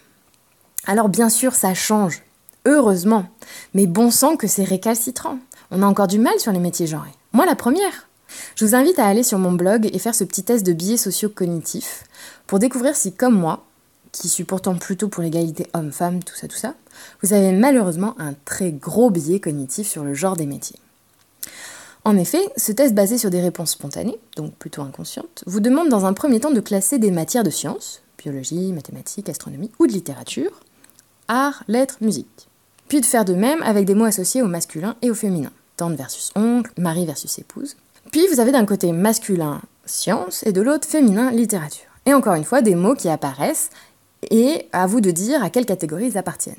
Alors 0.86 1.08
bien 1.08 1.28
sûr, 1.28 1.54
ça 1.54 1.74
change, 1.74 2.22
heureusement, 2.64 3.26
mais 3.74 3.86
bon 3.86 4.12
sang 4.12 4.36
que 4.36 4.46
c'est 4.46 4.64
récalcitrant. 4.64 5.38
On 5.72 5.82
a 5.82 5.86
encore 5.86 6.06
du 6.06 6.20
mal 6.20 6.38
sur 6.38 6.52
les 6.52 6.60
métiers 6.60 6.86
genrés. 6.86 7.10
Moi 7.32 7.44
la 7.44 7.56
première. 7.56 8.08
Je 8.54 8.64
vous 8.64 8.74
invite 8.74 8.98
à 8.98 9.06
aller 9.06 9.22
sur 9.22 9.38
mon 9.38 9.52
blog 9.52 9.90
et 9.92 9.98
faire 9.98 10.14
ce 10.14 10.24
petit 10.24 10.44
test 10.44 10.64
de 10.64 10.72
biais 10.72 10.96
socio-cognitifs 10.96 12.04
pour 12.46 12.58
découvrir 12.58 12.94
si, 12.94 13.12
comme 13.12 13.38
moi, 13.38 13.64
qui 14.12 14.28
suis 14.28 14.44
pourtant 14.44 14.76
plutôt 14.76 15.08
pour 15.08 15.22
l'égalité 15.22 15.66
homme-femme, 15.74 16.22
tout 16.22 16.34
ça, 16.34 16.48
tout 16.48 16.56
ça, 16.56 16.74
vous 17.22 17.32
avez 17.32 17.52
malheureusement 17.52 18.14
un 18.18 18.34
très 18.44 18.70
gros 18.70 19.10
biais 19.10 19.40
cognitif 19.40 19.88
sur 19.88 20.04
le 20.04 20.14
genre 20.14 20.36
des 20.36 20.46
métiers. 20.46 20.78
En 22.04 22.16
effet, 22.16 22.40
ce 22.56 22.70
test 22.70 22.94
basé 22.94 23.18
sur 23.18 23.30
des 23.30 23.40
réponses 23.40 23.72
spontanées, 23.72 24.18
donc 24.36 24.54
plutôt 24.54 24.82
inconscientes, 24.82 25.42
vous 25.46 25.58
demande 25.60 25.88
dans 25.88 26.04
un 26.04 26.12
premier 26.12 26.38
temps 26.38 26.52
de 26.52 26.60
classer 26.60 26.98
des 26.98 27.10
matières 27.10 27.42
de 27.42 27.50
sciences, 27.50 28.02
biologie, 28.16 28.72
mathématiques, 28.72 29.28
astronomie 29.28 29.72
ou 29.80 29.86
de 29.86 29.92
littérature, 29.92 30.60
art, 31.28 31.64
lettres, 31.68 31.96
musique. 32.00 32.48
Puis 32.88 33.00
de 33.00 33.06
faire 33.06 33.24
de 33.24 33.34
même 33.34 33.62
avec 33.62 33.84
des 33.84 33.94
mots 33.94 34.04
associés 34.04 34.42
au 34.42 34.46
masculin 34.46 34.96
et 35.02 35.10
au 35.10 35.14
féminin, 35.14 35.50
tante 35.76 35.96
versus 35.96 36.30
oncle, 36.36 36.72
mari 36.78 37.06
versus 37.06 37.38
épouse. 37.38 37.76
Puis 38.12 38.26
vous 38.32 38.40
avez 38.40 38.52
d'un 38.52 38.66
côté 38.66 38.92
masculin 38.92 39.60
science 39.84 40.42
et 40.46 40.52
de 40.52 40.60
l'autre 40.60 40.88
féminin 40.88 41.30
littérature. 41.30 41.86
Et 42.06 42.14
encore 42.14 42.34
une 42.34 42.44
fois, 42.44 42.62
des 42.62 42.74
mots 42.74 42.94
qui 42.94 43.08
apparaissent 43.08 43.70
et 44.30 44.68
à 44.72 44.86
vous 44.86 45.00
de 45.00 45.10
dire 45.10 45.42
à 45.42 45.50
quelle 45.50 45.66
catégorie 45.66 46.06
ils 46.06 46.18
appartiennent. 46.18 46.54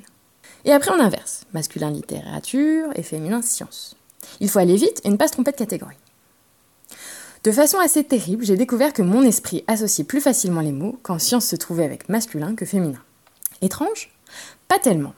Et 0.66 0.72
après 0.72 0.92
on 0.92 1.00
inverse, 1.00 1.46
masculin 1.54 1.90
littérature 1.90 2.90
et 2.96 3.04
féminin 3.04 3.42
science. 3.42 3.96
Il 4.40 4.50
faut 4.50 4.60
aller 4.60 4.76
vite 4.76 5.02
et 5.04 5.10
ne 5.10 5.16
pas 5.16 5.28
se 5.28 5.34
tromper 5.34 5.52
de 5.52 5.58
catégorie. 5.58 5.98
De 7.44 7.52
façon 7.52 7.80
assez 7.80 8.04
terrible, 8.04 8.44
j'ai 8.44 8.58
découvert 8.58 8.92
que 8.92 9.02
mon 9.02 9.22
esprit 9.24 9.64
associait 9.68 10.04
plus 10.04 10.20
facilement 10.20 10.62
les 10.62 10.74
mots 10.74 11.00
quand 11.04 11.20
science 11.20 11.46
se 11.46 11.56
trouvait 11.56 11.86
avec 11.86 12.10
masculin 12.10 12.56
que 12.56 12.66
féminin. 12.66 13.02
Étrange 13.62 14.12
Pas 14.68 14.80
tellement. 14.80 15.14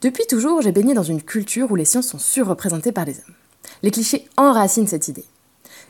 Depuis 0.00 0.26
toujours, 0.26 0.62
j'ai 0.62 0.72
baigné 0.72 0.94
dans 0.94 1.02
une 1.02 1.22
culture 1.22 1.70
où 1.70 1.76
les 1.76 1.84
sciences 1.84 2.08
sont 2.08 2.18
surreprésentées 2.18 2.92
par 2.92 3.04
les 3.04 3.14
hommes. 3.18 3.34
Les 3.82 3.90
clichés 3.90 4.28
enracinent 4.36 4.86
cette 4.86 5.08
idée. 5.08 5.24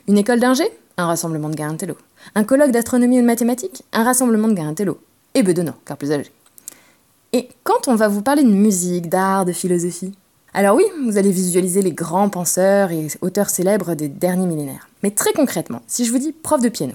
Une 0.07 0.17
école 0.17 0.39
d'ingé 0.39 0.63
Un 0.97 1.07
rassemblement 1.07 1.49
de 1.49 1.55
garantello. 1.55 1.97
Un 2.35 2.43
colloque 2.43 2.71
d'astronomie 2.71 3.19
ou 3.19 3.21
de 3.21 3.27
mathématiques 3.27 3.83
Un 3.93 4.03
rassemblement 4.03 4.47
de 4.47 4.53
garantello 4.53 4.99
et 5.33 5.43
bedonnant, 5.43 5.75
car 5.85 5.97
plus 5.97 6.11
âgé. 6.11 6.31
Et 7.33 7.47
quand 7.63 7.87
on 7.87 7.95
va 7.95 8.09
vous 8.09 8.21
parler 8.21 8.43
de 8.43 8.49
musique, 8.49 9.07
d'art, 9.07 9.45
de 9.45 9.53
philosophie, 9.53 10.13
alors 10.53 10.75
oui, 10.75 10.83
vous 11.05 11.17
allez 11.17 11.31
visualiser 11.31 11.81
les 11.81 11.93
grands 11.93 12.27
penseurs 12.27 12.91
et 12.91 13.07
auteurs 13.21 13.49
célèbres 13.49 13.95
des 13.95 14.09
derniers 14.09 14.47
millénaires. 14.47 14.89
Mais 15.01 15.11
très 15.11 15.31
concrètement, 15.31 15.81
si 15.87 16.03
je 16.03 16.11
vous 16.11 16.17
dis 16.17 16.33
prof 16.33 16.61
de 16.61 16.67
piano, 16.67 16.93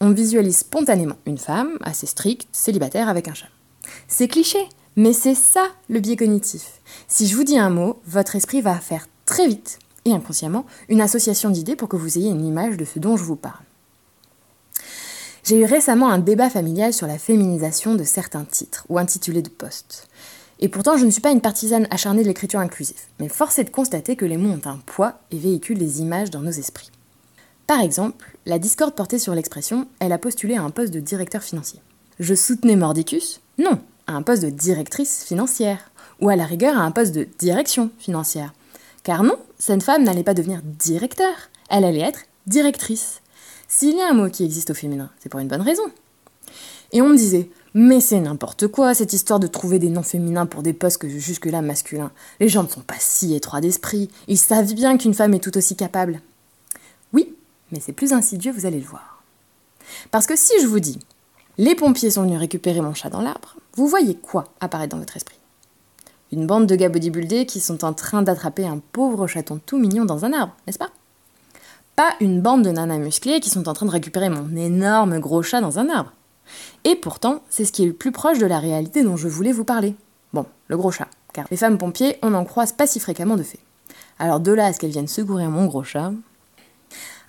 on 0.00 0.10
visualise 0.10 0.58
spontanément 0.58 1.16
une 1.24 1.38
femme 1.38 1.78
assez 1.82 2.06
stricte, 2.06 2.46
célibataire 2.52 3.08
avec 3.08 3.28
un 3.28 3.34
chat. 3.34 3.48
C'est 4.08 4.28
cliché, 4.28 4.58
mais 4.96 5.12
c'est 5.12 5.34
ça 5.34 5.68
le 5.88 6.00
biais 6.00 6.16
cognitif. 6.16 6.80
Si 7.06 7.26
je 7.26 7.36
vous 7.36 7.44
dis 7.44 7.58
un 7.58 7.70
mot, 7.70 8.00
votre 8.06 8.34
esprit 8.34 8.62
va 8.62 8.74
faire 8.80 9.06
très 9.26 9.46
vite 9.46 9.78
et 10.06 10.12
inconsciemment 10.12 10.66
une 10.88 11.00
association 11.00 11.50
d'idées 11.50 11.76
pour 11.76 11.88
que 11.88 11.96
vous 11.96 12.18
ayez 12.18 12.30
une 12.30 12.44
image 12.44 12.76
de 12.76 12.84
ce 12.84 12.98
dont 12.98 13.16
je 13.16 13.24
vous 13.24 13.36
parle. 13.36 13.62
J'ai 15.44 15.60
eu 15.60 15.64
récemment 15.64 16.08
un 16.08 16.18
débat 16.18 16.50
familial 16.50 16.92
sur 16.92 17.06
la 17.06 17.18
féminisation 17.18 17.94
de 17.94 18.04
certains 18.04 18.44
titres 18.44 18.84
ou 18.88 18.98
intitulés 18.98 19.42
de 19.42 19.48
postes. 19.48 20.08
Et 20.58 20.68
pourtant, 20.68 20.96
je 20.96 21.04
ne 21.04 21.10
suis 21.10 21.20
pas 21.20 21.30
une 21.30 21.42
partisane 21.42 21.86
acharnée 21.90 22.22
de 22.22 22.28
l'écriture 22.28 22.60
inclusive, 22.60 22.96
mais 23.20 23.28
force 23.28 23.58
est 23.58 23.64
de 23.64 23.70
constater 23.70 24.16
que 24.16 24.24
les 24.24 24.38
mots 24.38 24.54
ont 24.54 24.68
un 24.68 24.80
poids 24.86 25.20
et 25.30 25.38
véhiculent 25.38 25.78
des 25.78 26.00
images 26.00 26.30
dans 26.30 26.40
nos 26.40 26.50
esprits. 26.50 26.90
Par 27.66 27.80
exemple, 27.80 28.36
la 28.46 28.58
discorde 28.58 28.94
portée 28.94 29.18
sur 29.18 29.34
l'expression 29.34 29.86
elle 30.00 30.12
a 30.12 30.18
postulé 30.18 30.56
à 30.56 30.62
un 30.62 30.70
poste 30.70 30.94
de 30.94 31.00
directeur 31.00 31.42
financier. 31.42 31.80
Je 32.18 32.34
soutenais 32.34 32.76
Mordicus? 32.76 33.40
Non, 33.58 33.78
à 34.06 34.14
un 34.14 34.22
poste 34.22 34.42
de 34.42 34.50
directrice 34.50 35.24
financière, 35.24 35.90
ou 36.20 36.28
à 36.28 36.36
la 36.36 36.46
rigueur 36.46 36.78
à 36.78 36.82
un 36.82 36.90
poste 36.90 37.14
de 37.14 37.28
direction 37.38 37.90
financière. 37.98 38.52
Car 39.02 39.22
non, 39.22 39.38
cette 39.58 39.82
femme 39.82 40.04
n'allait 40.04 40.22
pas 40.22 40.34
devenir 40.34 40.60
directeur, 40.62 41.34
elle 41.68 41.84
allait 41.84 42.00
être 42.00 42.20
directrice. 42.46 43.20
S'il 43.68 43.96
y 43.96 44.00
a 44.00 44.10
un 44.10 44.14
mot 44.14 44.30
qui 44.30 44.44
existe 44.44 44.70
au 44.70 44.74
féminin, 44.74 45.10
c'est 45.18 45.28
pour 45.28 45.40
une 45.40 45.48
bonne 45.48 45.62
raison. 45.62 45.84
Et 46.92 47.02
on 47.02 47.08
me 47.08 47.16
disait, 47.16 47.50
mais 47.74 48.00
c'est 48.00 48.20
n'importe 48.20 48.68
quoi 48.68 48.94
cette 48.94 49.12
histoire 49.12 49.40
de 49.40 49.46
trouver 49.46 49.78
des 49.78 49.90
noms 49.90 50.02
féminins 50.02 50.46
pour 50.46 50.62
des 50.62 50.72
postes 50.72 50.98
que 50.98 51.08
jusque-là 51.08 51.60
masculins. 51.60 52.12
Les 52.40 52.48
gens 52.48 52.62
ne 52.62 52.68
sont 52.68 52.80
pas 52.80 52.94
si 52.98 53.34
étroits 53.34 53.60
d'esprit, 53.60 54.08
ils 54.28 54.38
savent 54.38 54.72
bien 54.72 54.96
qu'une 54.96 55.14
femme 55.14 55.34
est 55.34 55.40
tout 55.40 55.56
aussi 55.58 55.76
capable. 55.76 56.20
Oui, 57.12 57.34
mais 57.72 57.80
c'est 57.80 57.92
plus 57.92 58.12
insidieux, 58.12 58.52
vous 58.52 58.66
allez 58.66 58.80
le 58.80 58.86
voir. 58.86 59.22
Parce 60.10 60.26
que 60.26 60.36
si 60.36 60.54
je 60.62 60.66
vous 60.66 60.80
dis, 60.80 60.98
les 61.58 61.74
pompiers 61.74 62.10
sont 62.10 62.22
venus 62.22 62.38
récupérer 62.38 62.80
mon 62.80 62.94
chat 62.94 63.10
dans 63.10 63.20
l'arbre, 63.20 63.56
vous 63.76 63.86
voyez 63.86 64.14
quoi 64.14 64.46
apparaître 64.60 64.92
dans 64.92 65.00
votre 65.00 65.16
esprit? 65.16 65.38
Une 66.32 66.46
bande 66.46 66.66
de 66.66 66.74
gars 66.74 66.88
bodybuildés 66.88 67.44
qui 67.44 67.60
sont 67.60 67.84
en 67.84 67.92
train 67.92 68.22
d'attraper 68.22 68.66
un 68.66 68.80
pauvre 68.92 69.26
chaton 69.26 69.60
tout 69.64 69.78
mignon 69.78 70.06
dans 70.06 70.24
un 70.24 70.32
arbre, 70.32 70.56
n'est-ce 70.66 70.78
pas? 70.78 70.88
Pas 71.94 72.14
une 72.20 72.40
bande 72.40 72.62
de 72.62 72.70
nanas 72.70 72.96
musclées 72.96 73.38
qui 73.38 73.50
sont 73.50 73.68
en 73.68 73.74
train 73.74 73.84
de 73.84 73.90
récupérer 73.90 74.30
mon 74.30 74.56
énorme 74.56 75.18
gros 75.18 75.42
chat 75.42 75.60
dans 75.60 75.78
un 75.78 75.90
arbre. 75.90 76.12
Et 76.84 76.96
pourtant, 76.96 77.42
c'est 77.50 77.66
ce 77.66 77.72
qui 77.72 77.82
est 77.82 77.88
le 77.88 77.92
plus 77.92 78.12
proche 78.12 78.38
de 78.38 78.46
la 78.46 78.60
réalité 78.60 79.02
dont 79.02 79.18
je 79.18 79.28
voulais 79.28 79.52
vous 79.52 79.64
parler. 79.64 79.94
Bon, 80.32 80.46
le 80.68 80.76
gros 80.78 80.90
chat, 80.90 81.08
car 81.34 81.46
les 81.50 81.58
femmes 81.58 81.76
pompiers, 81.76 82.18
on 82.22 82.30
n'en 82.30 82.46
croise 82.46 82.72
pas 82.72 82.86
si 82.86 82.98
fréquemment 82.98 83.36
de 83.36 83.42
fait. 83.42 83.60
Alors 84.18 84.40
de 84.40 84.52
là 84.52 84.66
à 84.66 84.72
ce 84.72 84.80
qu'elles 84.80 84.90
viennent 84.90 85.06
secourir 85.06 85.50
mon 85.50 85.66
gros 85.66 85.84
chat, 85.84 86.12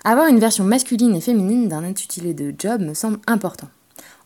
avoir 0.02 0.28
une 0.28 0.40
version 0.40 0.64
masculine 0.64 1.14
et 1.14 1.20
féminine 1.20 1.68
d'un 1.68 1.84
intitulé 1.84 2.32
de 2.32 2.54
job 2.58 2.80
me 2.80 2.94
semble 2.94 3.18
important. 3.26 3.68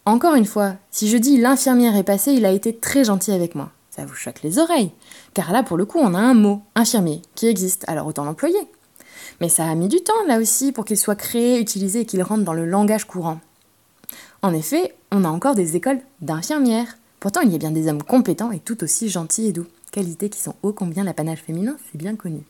Encore 0.05 0.35
une 0.35 0.47
fois, 0.47 0.75
si 0.91 1.09
je 1.09 1.17
dis 1.17 1.37
l'infirmière 1.37 1.95
est 1.95 2.03
passée, 2.03 2.33
il 2.33 2.45
a 2.45 2.51
été 2.51 2.77
très 2.77 3.05
gentil 3.05 3.31
avec 3.31 3.55
moi. 3.55 3.71
Ça 3.89 4.05
vous 4.05 4.15
choque 4.15 4.43
les 4.43 4.59
oreilles, 4.59 4.91
car 5.33 5.53
là 5.53 5.63
pour 5.63 5.77
le 5.77 5.85
coup 5.85 5.99
on 5.99 6.15
a 6.15 6.19
un 6.19 6.35
mot, 6.35 6.63
infirmier, 6.75 7.23
qui 7.37 7.47
existe, 7.47 7.85
alors 7.87 8.09
autant 8.09 8.25
l'employer. 8.25 8.59
Mais 9.41 9.49
ça 9.49 9.65
a 9.65 9.75
mis 9.77 9.87
du 9.87 10.03
temps 10.03 10.25
là 10.27 10.39
aussi 10.39 10.73
pour 10.73 10.85
qu'il 10.85 10.97
soit 10.97 11.15
créé, 11.15 11.61
utilisé 11.61 12.01
et 12.01 12.05
qu'il 12.05 12.23
rentre 12.23 12.43
dans 12.43 12.53
le 12.53 12.67
langage 12.67 13.05
courant. 13.05 13.39
En 14.43 14.53
effet, 14.53 14.97
on 15.13 15.25
a 15.25 15.29
encore 15.29 15.55
des 15.55 15.77
écoles 15.77 16.01
d'infirmières. 16.21 16.99
Pourtant, 17.21 17.43
il 17.43 17.53
y 17.53 17.55
a 17.55 17.59
bien 17.59 17.71
des 17.71 17.87
hommes 17.87 18.03
compétents 18.03 18.51
et 18.51 18.59
tout 18.59 18.83
aussi 18.83 19.09
gentils 19.09 19.47
et 19.47 19.53
doux. 19.53 19.67
Qualités 19.93 20.31
qui 20.31 20.41
sont 20.41 20.57
ô 20.65 20.73
combien 20.73 21.05
l'apanage 21.05 21.39
féminin, 21.39 21.77
c'est 21.91 21.99
bien 21.99 22.17
connu. 22.17 22.43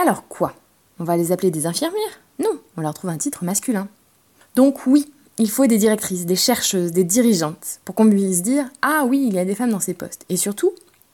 Alors 0.00 0.28
quoi? 0.28 0.54
On 1.00 1.04
va 1.04 1.16
les 1.16 1.32
appeler 1.32 1.50
des 1.50 1.66
infirmières? 1.66 2.20
Non, 2.38 2.60
on 2.76 2.82
leur 2.82 2.94
trouve 2.94 3.10
un 3.10 3.18
titre 3.18 3.42
masculin. 3.42 3.88
Donc 4.54 4.86
oui, 4.86 5.12
il 5.38 5.50
faut 5.50 5.66
des 5.66 5.78
directrices, 5.78 6.26
des 6.26 6.36
chercheuses, 6.36 6.90
des 6.90 7.04
dirigeantes, 7.04 7.80
pour 7.84 7.94
qu'on 7.94 8.10
puisse 8.10 8.42
dire 8.42 8.68
Ah 8.82 9.04
oui, 9.06 9.24
il 9.28 9.34
y 9.34 9.38
a 9.38 9.44
des 9.44 9.54
femmes 9.54 9.70
dans 9.70 9.80
ces 9.80 9.94
postes. 9.94 10.24
Et 10.28 10.36
surtout, 10.36 10.72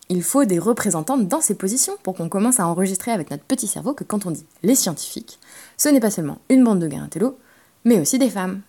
il 0.08 0.22
faut 0.22 0.44
des 0.44 0.58
représentantes 0.58 1.28
dans 1.28 1.40
ces 1.40 1.54
positions 1.54 1.96
pour 2.02 2.14
qu'on 2.14 2.28
commence 2.28 2.58
à 2.58 2.66
enregistrer 2.66 3.10
avec 3.10 3.30
notre 3.30 3.44
petit 3.44 3.66
cerveau 3.66 3.92
que 3.94 4.04
quand 4.04 4.26
on 4.26 4.30
dit 4.30 4.46
les 4.62 4.74
scientifiques, 4.74 5.38
ce 5.76 5.88
n'est 5.88 6.00
pas 6.00 6.10
seulement 6.10 6.38
une 6.48 6.64
bande 6.64 6.80
de 6.80 6.88
télo, 7.08 7.38
mais 7.84 8.00
aussi 8.00 8.18
des 8.18 8.30
femmes. 8.30 8.62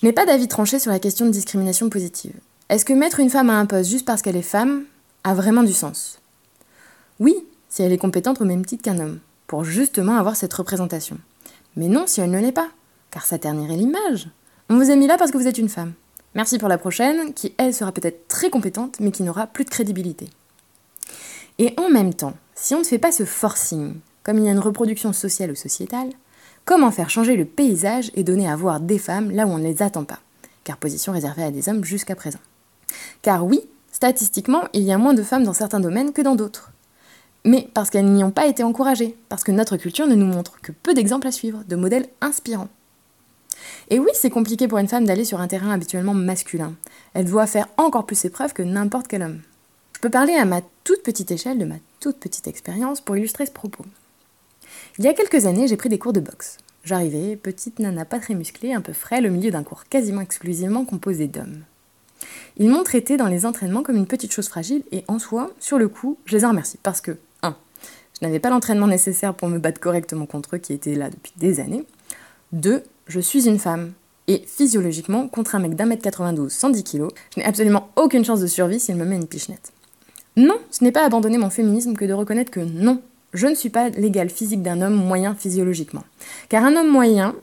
Je 0.00 0.06
n'ai 0.06 0.12
pas 0.12 0.26
d'avis 0.26 0.48
tranché 0.48 0.78
sur 0.78 0.92
la 0.92 1.00
question 1.00 1.26
de 1.26 1.30
discrimination 1.30 1.90
positive. 1.90 2.34
Est-ce 2.68 2.84
que 2.84 2.92
mettre 2.92 3.20
une 3.20 3.30
femme 3.30 3.50
à 3.50 3.58
un 3.58 3.66
poste 3.66 3.90
juste 3.90 4.06
parce 4.06 4.22
qu'elle 4.22 4.36
est 4.36 4.42
femme 4.42 4.84
a 5.24 5.34
vraiment 5.34 5.64
du 5.64 5.72
sens? 5.72 6.20
Oui, 7.18 7.34
si 7.68 7.82
elle 7.82 7.92
est 7.92 7.98
compétente 7.98 8.40
au 8.40 8.44
même 8.44 8.64
titre 8.64 8.84
qu'un 8.84 9.00
homme, 9.00 9.18
pour 9.48 9.64
justement 9.64 10.16
avoir 10.16 10.36
cette 10.36 10.54
représentation. 10.54 11.18
Mais 11.76 11.88
non 11.88 12.04
si 12.06 12.20
elle 12.20 12.30
ne 12.30 12.38
l'est 12.38 12.52
pas, 12.52 12.68
car 13.10 13.26
ça 13.26 13.38
ternirait 13.38 13.76
l'image. 13.76 14.28
On 14.68 14.76
vous 14.76 14.90
a 14.90 14.96
mis 14.96 15.06
là 15.06 15.16
parce 15.18 15.30
que 15.30 15.38
vous 15.38 15.48
êtes 15.48 15.58
une 15.58 15.68
femme. 15.68 15.92
Merci 16.34 16.58
pour 16.58 16.68
la 16.68 16.78
prochaine, 16.78 17.34
qui 17.34 17.54
elle 17.58 17.74
sera 17.74 17.92
peut-être 17.92 18.28
très 18.28 18.50
compétente, 18.50 19.00
mais 19.00 19.10
qui 19.10 19.22
n'aura 19.22 19.46
plus 19.46 19.64
de 19.64 19.70
crédibilité. 19.70 20.28
Et 21.58 21.74
en 21.76 21.90
même 21.90 22.14
temps, 22.14 22.34
si 22.54 22.74
on 22.74 22.78
ne 22.78 22.84
fait 22.84 22.98
pas 22.98 23.12
ce 23.12 23.24
forcing, 23.24 23.94
comme 24.22 24.38
il 24.38 24.44
y 24.44 24.48
a 24.48 24.52
une 24.52 24.60
reproduction 24.60 25.12
sociale 25.12 25.50
ou 25.50 25.56
sociétale, 25.56 26.10
Comment 26.64 26.90
faire 26.90 27.10
changer 27.10 27.36
le 27.36 27.44
paysage 27.44 28.12
et 28.14 28.22
donner 28.22 28.48
à 28.48 28.54
voir 28.54 28.80
des 28.80 28.98
femmes 28.98 29.30
là 29.30 29.46
où 29.46 29.50
on 29.50 29.58
ne 29.58 29.64
les 29.64 29.82
attend 29.82 30.04
pas? 30.04 30.20
Car 30.62 30.76
position 30.76 31.12
réservée 31.12 31.42
à 31.42 31.50
des 31.50 31.68
hommes 31.68 31.84
jusqu'à 31.84 32.14
présent. 32.14 32.38
Car 33.22 33.44
oui, 33.44 33.62
statistiquement, 33.90 34.62
il 34.72 34.82
y 34.82 34.92
a 34.92 34.98
moins 34.98 35.14
de 35.14 35.22
femmes 35.22 35.42
dans 35.42 35.52
certains 35.52 35.80
domaines 35.80 36.12
que 36.12 36.22
dans 36.22 36.36
d'autres. 36.36 36.70
Mais 37.44 37.68
parce 37.74 37.90
qu'elles 37.90 38.12
n'y 38.12 38.22
ont 38.22 38.30
pas 38.30 38.46
été 38.46 38.62
encouragées, 38.62 39.16
parce 39.28 39.42
que 39.42 39.52
notre 39.52 39.78
culture 39.78 40.06
ne 40.06 40.14
nous 40.14 40.26
montre 40.26 40.60
que 40.60 40.70
peu 40.70 40.94
d'exemples 40.94 41.26
à 41.26 41.32
suivre, 41.32 41.64
de 41.66 41.76
modèles 41.76 42.08
inspirants. 42.20 42.68
Et 43.88 43.98
oui, 43.98 44.10
c'est 44.14 44.30
compliqué 44.30 44.68
pour 44.68 44.78
une 44.78 44.88
femme 44.88 45.04
d'aller 45.04 45.24
sur 45.24 45.40
un 45.40 45.48
terrain 45.48 45.70
habituellement 45.70 46.14
masculin. 46.14 46.74
Elle 47.14 47.26
doit 47.26 47.46
faire 47.46 47.68
encore 47.76 48.06
plus 48.06 48.16
ses 48.16 48.30
preuves 48.30 48.52
que 48.52 48.62
n'importe 48.62 49.08
quel 49.08 49.22
homme. 49.22 49.40
Je 49.94 50.00
peux 50.00 50.10
parler 50.10 50.34
à 50.34 50.44
ma 50.44 50.62
toute 50.84 51.02
petite 51.02 51.30
échelle 51.30 51.58
de 51.58 51.64
ma 51.64 51.76
toute 52.00 52.18
petite 52.18 52.46
expérience 52.46 53.00
pour 53.00 53.16
illustrer 53.16 53.46
ce 53.46 53.50
propos. 53.50 53.84
Il 54.98 55.04
y 55.04 55.08
a 55.08 55.14
quelques 55.14 55.46
années, 55.46 55.68
j'ai 55.68 55.76
pris 55.76 55.88
des 55.88 55.98
cours 55.98 56.12
de 56.12 56.20
boxe. 56.20 56.58
J'arrivais, 56.84 57.36
petite 57.36 57.78
nana 57.78 58.04
pas 58.04 58.18
très 58.18 58.34
musclée, 58.34 58.72
un 58.72 58.80
peu 58.80 58.92
frêle, 58.92 59.26
au 59.26 59.30
milieu 59.30 59.50
d'un 59.50 59.62
cours 59.62 59.84
quasiment 59.84 60.22
exclusivement 60.22 60.84
composé 60.84 61.26
d'hommes. 61.26 61.64
Ils 62.56 62.70
m'ont 62.70 62.84
traité 62.84 63.16
dans 63.16 63.26
les 63.26 63.46
entraînements 63.46 63.82
comme 63.82 63.96
une 63.96 64.06
petite 64.06 64.32
chose 64.32 64.48
fragile 64.48 64.82
et 64.92 65.04
en 65.08 65.18
soi, 65.18 65.50
sur 65.60 65.78
le 65.78 65.88
coup, 65.88 66.18
je 66.24 66.36
les 66.36 66.44
en 66.44 66.50
remercie 66.50 66.78
parce 66.82 67.00
que 67.00 67.18
1. 67.42 67.56
Je 68.20 68.26
n'avais 68.26 68.40
pas 68.40 68.50
l'entraînement 68.50 68.86
nécessaire 68.86 69.34
pour 69.34 69.48
me 69.48 69.58
battre 69.58 69.80
correctement 69.80 70.26
contre 70.26 70.56
eux 70.56 70.58
qui 70.58 70.72
étaient 70.72 70.94
là 70.94 71.10
depuis 71.10 71.32
des 71.36 71.60
années. 71.60 71.84
2. 72.52 72.82
Je 73.10 73.18
suis 73.18 73.48
une 73.48 73.58
femme 73.58 73.90
et 74.28 74.44
physiologiquement, 74.46 75.26
contre 75.26 75.56
un 75.56 75.58
mec 75.58 75.74
d'un 75.74 75.86
mètre 75.86 76.02
92, 76.04 76.52
110 76.52 76.84
kg, 76.84 77.08
je 77.34 77.40
n'ai 77.40 77.44
absolument 77.44 77.88
aucune 77.96 78.24
chance 78.24 78.38
de 78.38 78.46
survie 78.46 78.78
s'il 78.78 78.94
me 78.94 79.04
met 79.04 79.16
une 79.16 79.26
pichenette. 79.26 79.72
Non, 80.36 80.54
ce 80.70 80.84
n'est 80.84 80.92
pas 80.92 81.04
abandonner 81.04 81.36
mon 81.36 81.50
féminisme 81.50 81.96
que 81.96 82.04
de 82.04 82.12
reconnaître 82.12 82.52
que 82.52 82.60
non, 82.60 83.02
je 83.32 83.48
ne 83.48 83.56
suis 83.56 83.68
pas 83.68 83.88
l'égal 83.88 84.30
physique 84.30 84.62
d'un 84.62 84.80
homme 84.80 84.94
moyen 84.94 85.34
physiologiquement. 85.34 86.04
Car 86.48 86.64
un 86.64 86.76
homme 86.76 86.88
moyen 86.88 87.34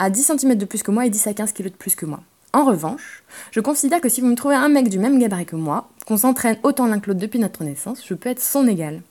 a 0.00 0.10
10 0.10 0.32
cm 0.38 0.56
de 0.56 0.64
plus 0.64 0.82
que 0.82 0.90
moi 0.90 1.06
et 1.06 1.10
10 1.10 1.24
à 1.28 1.34
15 1.34 1.52
kg 1.52 1.66
de 1.66 1.70
plus 1.70 1.94
que 1.94 2.04
moi. 2.04 2.18
En 2.52 2.64
revanche, 2.64 3.22
je 3.52 3.60
considère 3.60 4.00
que 4.00 4.08
si 4.08 4.20
vous 4.20 4.26
me 4.26 4.34
trouvez 4.34 4.56
un 4.56 4.70
mec 4.70 4.88
du 4.88 4.98
même 4.98 5.20
gabarit 5.20 5.46
que 5.46 5.54
moi, 5.54 5.88
qu'on 6.04 6.16
s'entraîne 6.16 6.58
autant 6.64 6.86
l'un 6.86 6.98
que 6.98 7.06
l'autre 7.06 7.20
depuis 7.20 7.38
notre 7.38 7.62
naissance, 7.62 8.02
je 8.04 8.14
peux 8.14 8.28
être 8.28 8.42
son 8.42 8.66
égal. 8.66 9.02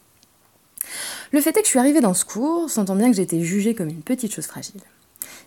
Le 1.31 1.39
fait 1.39 1.51
est 1.51 1.61
que 1.61 1.67
je 1.67 1.69
suis 1.69 1.79
arrivée 1.79 2.01
dans 2.01 2.13
ce 2.13 2.25
cours, 2.25 2.69
sentant 2.69 2.97
bien 2.97 3.09
que 3.09 3.15
j'étais 3.15 3.39
jugée 3.39 3.75
comme 3.75 3.87
une 3.87 4.01
petite 4.01 4.33
chose 4.33 4.47
fragile. 4.47 4.81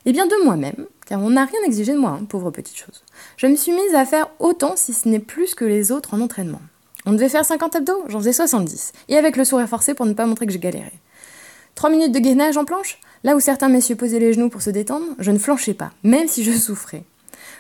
Et 0.06 0.12
bien 0.12 0.26
de 0.26 0.44
moi-même, 0.44 0.86
car 1.06 1.20
on 1.22 1.30
n'a 1.30 1.44
rien 1.44 1.60
exigé 1.64 1.92
de 1.92 1.98
moi, 1.98 2.18
hein, 2.20 2.24
pauvre 2.28 2.50
petite 2.50 2.76
chose, 2.76 3.04
je 3.36 3.46
me 3.46 3.56
suis 3.56 3.72
mise 3.72 3.94
à 3.94 4.04
faire 4.04 4.28
autant 4.38 4.76
si 4.76 4.92
ce 4.92 5.08
n'est 5.08 5.18
plus 5.18 5.54
que 5.54 5.64
les 5.64 5.92
autres 5.92 6.14
en 6.14 6.20
entraînement. 6.20 6.60
On 7.06 7.12
devait 7.12 7.28
faire 7.28 7.44
50 7.44 7.76
abdos, 7.76 8.04
j'en 8.08 8.18
faisais 8.18 8.32
70. 8.32 8.92
Et 9.08 9.16
avec 9.16 9.36
le 9.36 9.44
sourire 9.44 9.68
forcé 9.68 9.94
pour 9.94 10.06
ne 10.06 10.14
pas 10.14 10.26
montrer 10.26 10.46
que 10.46 10.52
j'ai 10.52 10.58
galéré. 10.58 10.92
3 11.74 11.90
minutes 11.90 12.12
de 12.12 12.18
gainage 12.18 12.56
en 12.56 12.64
planche 12.64 12.98
Là 13.24 13.34
où 13.34 13.40
certains 13.40 13.68
messieurs 13.70 13.96
posaient 13.96 14.18
les 14.18 14.34
genoux 14.34 14.50
pour 14.50 14.60
se 14.60 14.68
détendre, 14.68 15.06
je 15.18 15.30
ne 15.30 15.38
flanchais 15.38 15.72
pas, 15.72 15.92
même 16.02 16.28
si 16.28 16.44
je 16.44 16.52
souffrais. 16.52 17.04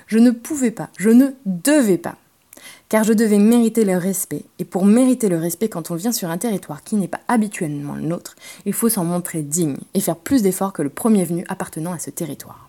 Je 0.06 0.18
ne 0.18 0.30
pouvais 0.30 0.70
pas, 0.70 0.90
je 0.98 1.08
ne 1.08 1.30
devais 1.46 1.96
pas. 1.96 2.16
Car 2.88 3.04
je 3.04 3.12
devais 3.12 3.38
mériter 3.38 3.84
le 3.84 3.96
respect. 3.96 4.44
Et 4.58 4.64
pour 4.64 4.84
mériter 4.84 5.28
le 5.28 5.38
respect 5.38 5.68
quand 5.68 5.90
on 5.90 5.94
vient 5.94 6.12
sur 6.12 6.30
un 6.30 6.38
territoire 6.38 6.84
qui 6.84 6.96
n'est 6.96 7.08
pas 7.08 7.20
habituellement 7.28 7.94
le 7.94 8.02
nôtre, 8.02 8.36
il 8.66 8.72
faut 8.72 8.88
s'en 8.88 9.04
montrer 9.04 9.42
digne 9.42 9.76
et 9.94 10.00
faire 10.00 10.16
plus 10.16 10.42
d'efforts 10.42 10.72
que 10.72 10.82
le 10.82 10.90
premier 10.90 11.24
venu 11.24 11.44
appartenant 11.48 11.92
à 11.92 11.98
ce 11.98 12.10
territoire. 12.10 12.68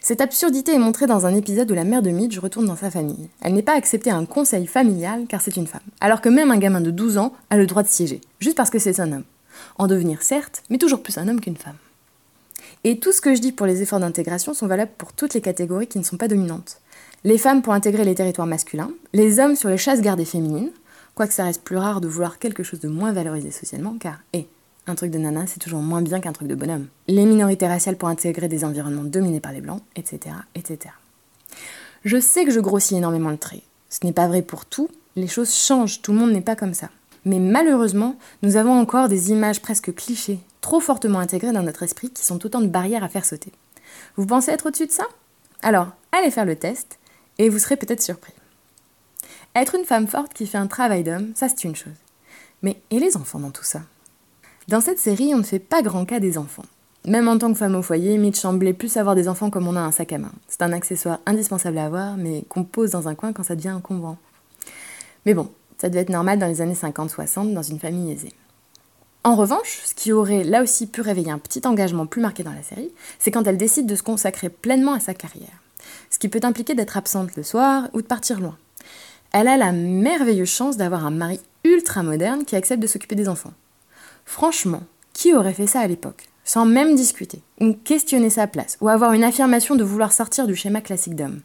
Cette 0.00 0.20
absurdité 0.20 0.72
est 0.72 0.78
montrée 0.78 1.08
dans 1.08 1.26
un 1.26 1.34
épisode 1.34 1.68
où 1.70 1.74
la 1.74 1.82
mère 1.82 2.02
de 2.02 2.10
Midge 2.10 2.38
retourne 2.38 2.66
dans 2.66 2.76
sa 2.76 2.92
famille. 2.92 3.28
Elle 3.40 3.54
n'est 3.54 3.62
pas 3.62 3.74
acceptée 3.74 4.10
à 4.10 4.16
un 4.16 4.24
conseil 4.24 4.68
familial 4.68 5.24
car 5.28 5.40
c'est 5.40 5.56
une 5.56 5.66
femme, 5.66 5.80
alors 6.00 6.20
que 6.20 6.28
même 6.28 6.52
un 6.52 6.58
gamin 6.58 6.80
de 6.80 6.92
12 6.92 7.18
ans 7.18 7.32
a 7.50 7.56
le 7.56 7.66
droit 7.66 7.82
de 7.82 7.88
siéger, 7.88 8.20
juste 8.38 8.56
parce 8.56 8.70
que 8.70 8.78
c'est 8.78 9.00
un 9.00 9.10
homme. 9.10 9.24
En 9.78 9.88
devenir 9.88 10.22
certes, 10.22 10.62
mais 10.70 10.78
toujours 10.78 11.02
plus 11.02 11.18
un 11.18 11.26
homme 11.26 11.40
qu'une 11.40 11.56
femme. 11.56 11.74
Et 12.84 13.00
tout 13.00 13.10
ce 13.10 13.20
que 13.20 13.34
je 13.34 13.40
dis 13.40 13.50
pour 13.50 13.66
les 13.66 13.82
efforts 13.82 13.98
d'intégration 13.98 14.54
sont 14.54 14.68
valables 14.68 14.92
pour 14.96 15.12
toutes 15.12 15.34
les 15.34 15.40
catégories 15.40 15.88
qui 15.88 15.98
ne 15.98 16.04
sont 16.04 16.16
pas 16.16 16.28
dominantes. 16.28 16.78
Les 17.24 17.38
femmes 17.38 17.62
pour 17.62 17.72
intégrer 17.72 18.04
les 18.04 18.14
territoires 18.14 18.46
masculins, 18.46 18.90
les 19.12 19.40
hommes 19.40 19.56
sur 19.56 19.68
les 19.68 19.78
chasses 19.78 20.00
gardées 20.00 20.24
féminines, 20.24 20.70
quoique 21.14 21.32
ça 21.32 21.44
reste 21.44 21.62
plus 21.62 21.76
rare 21.76 22.00
de 22.00 22.08
vouloir 22.08 22.38
quelque 22.38 22.62
chose 22.62 22.80
de 22.80 22.88
moins 22.88 23.12
valorisé 23.12 23.50
socialement, 23.50 23.96
car, 23.98 24.20
hé, 24.32 24.46
un 24.86 24.94
truc 24.94 25.10
de 25.10 25.18
nana, 25.18 25.46
c'est 25.46 25.58
toujours 25.58 25.80
moins 25.80 26.02
bien 26.02 26.20
qu'un 26.20 26.32
truc 26.32 26.46
de 26.46 26.54
bonhomme. 26.54 26.86
Les 27.08 27.24
minorités 27.24 27.66
raciales 27.66 27.96
pour 27.96 28.08
intégrer 28.08 28.48
des 28.48 28.64
environnements 28.64 29.02
dominés 29.02 29.40
par 29.40 29.52
les 29.52 29.60
blancs, 29.60 29.82
etc., 29.96 30.36
etc. 30.54 30.94
Je 32.04 32.20
sais 32.20 32.44
que 32.44 32.52
je 32.52 32.60
grossis 32.60 32.96
énormément 32.96 33.30
le 33.30 33.38
trait. 33.38 33.62
Ce 33.90 34.06
n'est 34.06 34.12
pas 34.12 34.28
vrai 34.28 34.42
pour 34.42 34.64
tout, 34.64 34.88
les 35.16 35.26
choses 35.26 35.52
changent, 35.52 36.02
tout 36.02 36.12
le 36.12 36.18
monde 36.18 36.32
n'est 36.32 36.40
pas 36.40 36.54
comme 36.54 36.74
ça. 36.74 36.90
Mais 37.24 37.40
malheureusement, 37.40 38.16
nous 38.42 38.56
avons 38.56 38.78
encore 38.78 39.08
des 39.08 39.32
images 39.32 39.60
presque 39.60 39.92
clichés, 39.92 40.38
trop 40.60 40.78
fortement 40.78 41.18
intégrées 41.18 41.52
dans 41.52 41.64
notre 41.64 41.82
esprit, 41.82 42.10
qui 42.10 42.24
sont 42.24 42.46
autant 42.46 42.60
de 42.60 42.68
barrières 42.68 43.02
à 43.02 43.08
faire 43.08 43.24
sauter. 43.24 43.50
Vous 44.16 44.26
pensez 44.26 44.52
être 44.52 44.66
au-dessus 44.66 44.86
de 44.86 44.92
ça? 44.92 45.06
Alors, 45.62 45.88
allez 46.12 46.30
faire 46.30 46.44
le 46.44 46.54
test, 46.54 47.00
et 47.38 47.48
vous 47.48 47.58
serez 47.58 47.76
peut-être 47.76 48.02
surpris. 48.02 48.32
Être 49.54 49.74
une 49.74 49.84
femme 49.84 50.06
forte 50.06 50.34
qui 50.34 50.46
fait 50.46 50.58
un 50.58 50.66
travail 50.66 51.04
d'homme, 51.04 51.32
ça 51.34 51.48
c'est 51.48 51.64
une 51.64 51.76
chose. 51.76 51.92
Mais 52.62 52.80
et 52.90 52.98
les 52.98 53.16
enfants 53.16 53.38
dans 53.38 53.50
tout 53.50 53.64
ça? 53.64 53.82
Dans 54.68 54.80
cette 54.80 54.98
série, 54.98 55.34
on 55.34 55.38
ne 55.38 55.42
fait 55.42 55.58
pas 55.58 55.82
grand 55.82 56.04
cas 56.04 56.20
des 56.20 56.38
enfants. 56.38 56.64
Même 57.06 57.28
en 57.28 57.38
tant 57.38 57.52
que 57.52 57.58
femme 57.58 57.76
au 57.76 57.82
foyer, 57.82 58.18
Mitch 58.18 58.36
semblait 58.36 58.72
plus 58.72 58.96
avoir 58.96 59.14
des 59.14 59.28
enfants 59.28 59.48
comme 59.48 59.68
on 59.68 59.76
a 59.76 59.80
un 59.80 59.92
sac 59.92 60.12
à 60.12 60.18
main. 60.18 60.32
C'est 60.48 60.62
un 60.62 60.72
accessoire 60.72 61.20
indispensable 61.24 61.78
à 61.78 61.84
avoir, 61.84 62.16
mais 62.16 62.42
qu'on 62.48 62.64
pose 62.64 62.90
dans 62.90 63.06
un 63.06 63.14
coin 63.14 63.32
quand 63.32 63.44
ça 63.44 63.54
devient 63.54 63.70
encombrant. 63.70 64.18
Mais 65.24 65.34
bon, 65.34 65.48
ça 65.78 65.88
devait 65.88 66.00
être 66.00 66.10
normal 66.10 66.40
dans 66.40 66.48
les 66.48 66.60
années 66.60 66.74
50-60 66.74 67.54
dans 67.54 67.62
une 67.62 67.78
famille 67.78 68.10
aisée. 68.10 68.32
En 69.22 69.36
revanche, 69.36 69.82
ce 69.84 69.94
qui 69.94 70.12
aurait 70.12 70.42
là 70.42 70.62
aussi 70.62 70.86
pu 70.86 71.00
réveiller 71.00 71.30
un 71.30 71.38
petit 71.38 71.66
engagement 71.66 72.06
plus 72.06 72.20
marqué 72.20 72.42
dans 72.42 72.52
la 72.52 72.62
série, 72.62 72.92
c'est 73.18 73.30
quand 73.30 73.46
elle 73.46 73.56
décide 73.56 73.86
de 73.86 73.94
se 73.94 74.02
consacrer 74.02 74.48
pleinement 74.48 74.92
à 74.92 75.00
sa 75.00 75.14
carrière. 75.14 75.62
Ce 76.10 76.18
qui 76.18 76.28
peut 76.28 76.40
impliquer 76.42 76.74
d'être 76.74 76.96
absente 76.96 77.36
le 77.36 77.42
soir 77.42 77.88
ou 77.92 78.02
de 78.02 78.06
partir 78.06 78.40
loin. 78.40 78.56
Elle 79.32 79.48
a 79.48 79.56
la 79.56 79.72
merveilleuse 79.72 80.48
chance 80.48 80.76
d'avoir 80.76 81.04
un 81.04 81.10
mari 81.10 81.40
ultra 81.64 82.02
moderne 82.02 82.44
qui 82.44 82.56
accepte 82.56 82.82
de 82.82 82.86
s'occuper 82.86 83.14
des 83.14 83.28
enfants. 83.28 83.52
Franchement, 84.24 84.82
qui 85.12 85.34
aurait 85.34 85.54
fait 85.54 85.66
ça 85.66 85.80
à 85.80 85.86
l'époque 85.86 86.28
Sans 86.44 86.64
même 86.64 86.94
discuter, 86.94 87.42
ou 87.60 87.72
questionner 87.72 88.30
sa 88.30 88.46
place, 88.46 88.78
ou 88.80 88.88
avoir 88.88 89.12
une 89.12 89.24
affirmation 89.24 89.74
de 89.74 89.84
vouloir 89.84 90.12
sortir 90.12 90.46
du 90.46 90.54
schéma 90.54 90.80
classique 90.80 91.16
d'homme? 91.16 91.40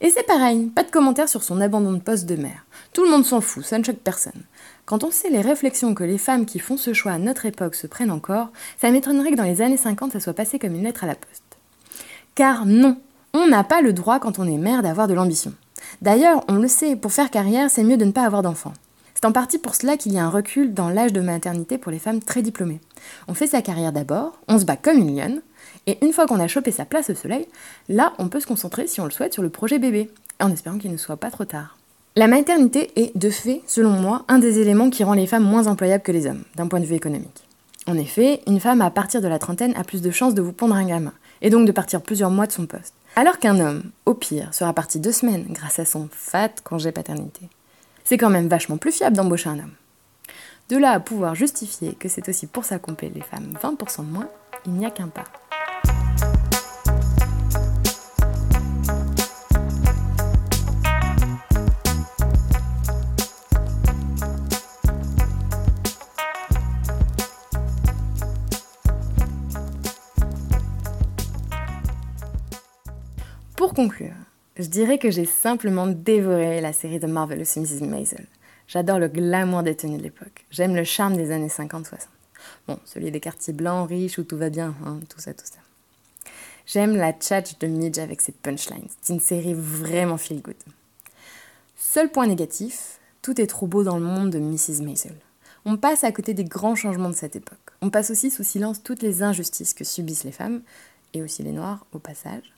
Et 0.00 0.10
c'est 0.10 0.26
pareil, 0.26 0.66
pas 0.66 0.82
de 0.82 0.90
commentaires 0.90 1.28
sur 1.28 1.42
son 1.42 1.60
abandon 1.60 1.92
de 1.92 1.98
poste 1.98 2.26
de 2.26 2.36
mère. 2.36 2.66
Tout 2.92 3.04
le 3.04 3.10
monde 3.10 3.24
s'en 3.24 3.40
fout, 3.40 3.64
ça 3.64 3.78
ne 3.78 3.84
choque 3.84 3.96
personne. 3.96 4.42
Quand 4.84 5.02
on 5.02 5.10
sait 5.10 5.30
les 5.30 5.40
réflexions 5.40 5.94
que 5.94 6.04
les 6.04 6.18
femmes 6.18 6.44
qui 6.44 6.58
font 6.58 6.76
ce 6.76 6.92
choix 6.92 7.12
à 7.12 7.18
notre 7.18 7.46
époque 7.46 7.74
se 7.74 7.86
prennent 7.86 8.10
encore, 8.10 8.50
ça 8.78 8.90
m'étonnerait 8.90 9.30
que 9.30 9.36
dans 9.36 9.44
les 9.44 9.62
années 9.62 9.76
50 9.76 10.12
ça 10.12 10.20
soit 10.20 10.34
passé 10.34 10.58
comme 10.58 10.74
une 10.74 10.82
lettre 10.82 11.04
à 11.04 11.06
la 11.06 11.14
poste. 11.14 11.42
Car 12.34 12.66
non, 12.66 12.98
on 13.34 13.48
n'a 13.48 13.64
pas 13.64 13.82
le 13.82 13.92
droit 13.92 14.20
quand 14.20 14.38
on 14.38 14.46
est 14.46 14.56
mère 14.56 14.82
d'avoir 14.82 15.08
de 15.08 15.14
l'ambition. 15.14 15.52
D'ailleurs, 16.00 16.42
on 16.48 16.54
le 16.54 16.68
sait, 16.68 16.96
pour 16.96 17.12
faire 17.12 17.30
carrière, 17.30 17.68
c'est 17.68 17.82
mieux 17.82 17.96
de 17.96 18.04
ne 18.04 18.12
pas 18.12 18.24
avoir 18.24 18.42
d'enfants. 18.42 18.72
C'est 19.14 19.26
en 19.26 19.32
partie 19.32 19.58
pour 19.58 19.74
cela 19.74 19.96
qu'il 19.96 20.12
y 20.12 20.18
a 20.18 20.24
un 20.24 20.30
recul 20.30 20.72
dans 20.72 20.88
l'âge 20.88 21.12
de 21.12 21.20
maternité 21.20 21.76
pour 21.76 21.90
les 21.90 21.98
femmes 21.98 22.20
très 22.20 22.42
diplômées. 22.42 22.80
On 23.26 23.34
fait 23.34 23.48
sa 23.48 23.60
carrière 23.60 23.92
d'abord, 23.92 24.38
on 24.48 24.58
se 24.58 24.64
bat 24.64 24.76
comme 24.76 24.98
une 24.98 25.16
lionne, 25.16 25.42
et 25.86 25.98
une 26.04 26.12
fois 26.12 26.26
qu'on 26.26 26.40
a 26.40 26.46
chopé 26.46 26.70
sa 26.70 26.84
place 26.84 27.10
au 27.10 27.14
soleil, 27.14 27.46
là 27.88 28.12
on 28.18 28.28
peut 28.28 28.40
se 28.40 28.46
concentrer 28.46 28.86
si 28.86 29.00
on 29.00 29.04
le 29.04 29.10
souhaite 29.10 29.34
sur 29.34 29.42
le 29.42 29.50
projet 29.50 29.78
bébé, 29.78 30.10
en 30.40 30.52
espérant 30.52 30.78
qu'il 30.78 30.92
ne 30.92 30.96
soit 30.96 31.16
pas 31.16 31.30
trop 31.30 31.44
tard. 31.44 31.76
La 32.16 32.28
maternité 32.28 32.92
est, 32.94 33.16
de 33.16 33.30
fait, 33.30 33.62
selon 33.66 33.90
moi, 33.90 34.24
un 34.28 34.38
des 34.38 34.60
éléments 34.60 34.90
qui 34.90 35.02
rend 35.02 35.14
les 35.14 35.26
femmes 35.26 35.44
moins 35.44 35.66
employables 35.66 36.04
que 36.04 36.12
les 36.12 36.26
hommes, 36.26 36.44
d'un 36.54 36.68
point 36.68 36.80
de 36.80 36.86
vue 36.86 36.94
économique. 36.94 37.44
En 37.86 37.98
effet, 37.98 38.40
une 38.46 38.60
femme 38.60 38.80
à 38.80 38.90
partir 38.90 39.20
de 39.20 39.28
la 39.28 39.40
trentaine 39.40 39.74
a 39.76 39.84
plus 39.84 40.02
de 40.02 40.10
chances 40.10 40.34
de 40.34 40.42
vous 40.42 40.52
pondre 40.52 40.76
un 40.76 40.86
gamin, 40.86 41.12
et 41.42 41.50
donc 41.50 41.66
de 41.66 41.72
partir 41.72 42.00
plusieurs 42.00 42.30
mois 42.30 42.46
de 42.46 42.52
son 42.52 42.66
poste. 42.66 42.94
Alors 43.16 43.38
qu'un 43.38 43.60
homme, 43.60 43.92
au 44.06 44.14
pire, 44.14 44.52
sera 44.52 44.72
parti 44.72 44.98
deux 44.98 45.12
semaines 45.12 45.46
grâce 45.50 45.78
à 45.78 45.84
son 45.84 46.08
fat 46.10 46.50
congé 46.64 46.90
paternité. 46.90 47.48
C'est 48.02 48.18
quand 48.18 48.28
même 48.28 48.48
vachement 48.48 48.76
plus 48.76 48.90
fiable 48.90 49.16
d'embaucher 49.16 49.50
un 49.50 49.60
homme. 49.60 49.74
De 50.68 50.76
là 50.76 50.90
à 50.90 51.00
pouvoir 51.00 51.36
justifier 51.36 51.94
que 51.94 52.08
c'est 52.08 52.28
aussi 52.28 52.48
pour 52.48 52.64
ça 52.64 52.80
qu'on 52.80 52.96
les 53.00 53.20
femmes 53.20 53.56
20% 53.62 53.98
de 53.98 54.10
moins, 54.10 54.28
il 54.66 54.72
n'y 54.72 54.84
a 54.84 54.90
qu'un 54.90 55.08
pas. 55.08 55.24
Pour 73.64 73.72
conclure, 73.72 74.12
je 74.58 74.66
dirais 74.66 74.98
que 74.98 75.10
j'ai 75.10 75.24
simplement 75.24 75.86
dévoré 75.86 76.60
la 76.60 76.74
série 76.74 76.98
de 76.98 77.06
Marvelous 77.06 77.46
Mrs. 77.56 77.80
Maisel. 77.86 78.26
J'adore 78.68 78.98
le 78.98 79.08
glamour 79.08 79.62
des 79.62 79.74
tenues 79.74 79.96
de 79.96 80.02
l'époque. 80.02 80.44
J'aime 80.50 80.76
le 80.76 80.84
charme 80.84 81.16
des 81.16 81.30
années 81.30 81.48
50-60. 81.48 82.08
Bon, 82.68 82.78
celui 82.84 83.10
des 83.10 83.20
quartiers 83.20 83.54
blancs, 83.54 83.88
riches, 83.88 84.18
où 84.18 84.24
tout 84.24 84.36
va 84.36 84.50
bien, 84.50 84.74
hein, 84.84 85.00
tout 85.08 85.18
ça, 85.18 85.32
tout 85.32 85.46
ça. 85.46 85.60
J'aime 86.66 86.94
la 86.94 87.14
tchatch 87.14 87.58
de 87.58 87.66
Midge 87.66 87.98
avec 87.98 88.20
ses 88.20 88.32
punchlines. 88.32 88.88
C'est 89.00 89.14
une 89.14 89.20
série 89.20 89.54
vraiment 89.54 90.18
feel 90.18 90.42
good. 90.42 90.56
Seul 91.74 92.10
point 92.10 92.26
négatif, 92.26 93.00
tout 93.22 93.40
est 93.40 93.46
trop 93.46 93.66
beau 93.66 93.82
dans 93.82 93.96
le 93.96 94.04
monde 94.04 94.28
de 94.28 94.40
Mrs. 94.40 94.82
Maisel. 94.82 95.16
On 95.64 95.78
passe 95.78 96.04
à 96.04 96.12
côté 96.12 96.34
des 96.34 96.44
grands 96.44 96.76
changements 96.76 97.08
de 97.08 97.14
cette 97.14 97.34
époque. 97.34 97.70
On 97.80 97.88
passe 97.88 98.10
aussi 98.10 98.30
sous 98.30 98.44
silence 98.44 98.82
toutes 98.82 99.00
les 99.00 99.22
injustices 99.22 99.72
que 99.72 99.84
subissent 99.84 100.24
les 100.24 100.32
femmes, 100.32 100.60
et 101.14 101.22
aussi 101.22 101.42
les 101.42 101.52
noirs 101.52 101.86
au 101.92 101.98
passage. 101.98 102.53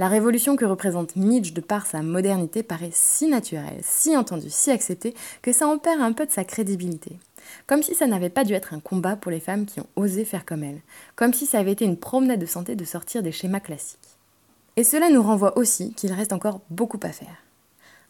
La 0.00 0.08
révolution 0.08 0.56
que 0.56 0.64
représente 0.64 1.14
Midge 1.14 1.52
de 1.52 1.60
par 1.60 1.84
sa 1.84 2.00
modernité 2.00 2.62
paraît 2.62 2.88
si 2.90 3.28
naturelle, 3.28 3.80
si 3.82 4.16
entendue, 4.16 4.48
si 4.48 4.70
acceptée, 4.70 5.14
que 5.42 5.52
ça 5.52 5.68
en 5.68 5.76
perd 5.76 6.00
un 6.00 6.12
peu 6.12 6.24
de 6.24 6.30
sa 6.30 6.42
crédibilité. 6.42 7.18
Comme 7.66 7.82
si 7.82 7.94
ça 7.94 8.06
n'avait 8.06 8.30
pas 8.30 8.44
dû 8.44 8.54
être 8.54 8.72
un 8.72 8.80
combat 8.80 9.16
pour 9.16 9.30
les 9.30 9.40
femmes 9.40 9.66
qui 9.66 9.78
ont 9.78 9.86
osé 9.96 10.24
faire 10.24 10.46
comme 10.46 10.64
elle, 10.64 10.80
comme 11.16 11.34
si 11.34 11.44
ça 11.44 11.58
avait 11.58 11.72
été 11.72 11.84
une 11.84 11.98
promenade 11.98 12.40
de 12.40 12.46
santé 12.46 12.76
de 12.76 12.84
sortir 12.86 13.22
des 13.22 13.30
schémas 13.30 13.60
classiques. 13.60 14.16
Et 14.76 14.84
cela 14.84 15.10
nous 15.10 15.22
renvoie 15.22 15.58
aussi 15.58 15.92
qu'il 15.92 16.14
reste 16.14 16.32
encore 16.32 16.62
beaucoup 16.70 17.00
à 17.02 17.12
faire. 17.12 17.44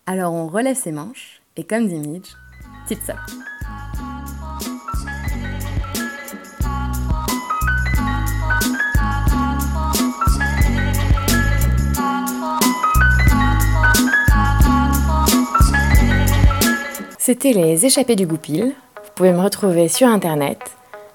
Alors 0.07 0.33
on 0.33 0.46
relève 0.46 0.76
ses 0.76 0.92
manches, 0.92 1.42
et 1.57 1.64
comme 1.64 1.88
dit 1.88 1.98
Midge, 1.98 2.37
tits 2.87 2.98
up. 3.09 3.18
C'était 17.31 17.53
les 17.53 17.87
échappées 17.87 18.16
du 18.16 18.27
goupil. 18.27 18.75
Vous 18.97 19.11
pouvez 19.14 19.31
me 19.31 19.38
retrouver 19.38 19.87
sur 19.87 20.09
internet 20.09 20.59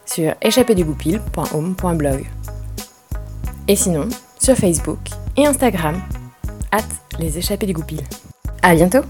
sur 0.06 0.34
échappédugoupil.home.blog. 0.41 2.25
Et 3.67 3.75
sinon, 3.75 4.08
sur 4.39 4.56
Facebook 4.56 4.99
et 5.36 5.45
Instagram, 5.45 6.01
at 6.71 6.86
les 7.19 7.38
échappées 7.38 7.65
du 7.65 7.73
goupil. 7.73 7.99
À 8.62 8.75
bientôt! 8.75 9.01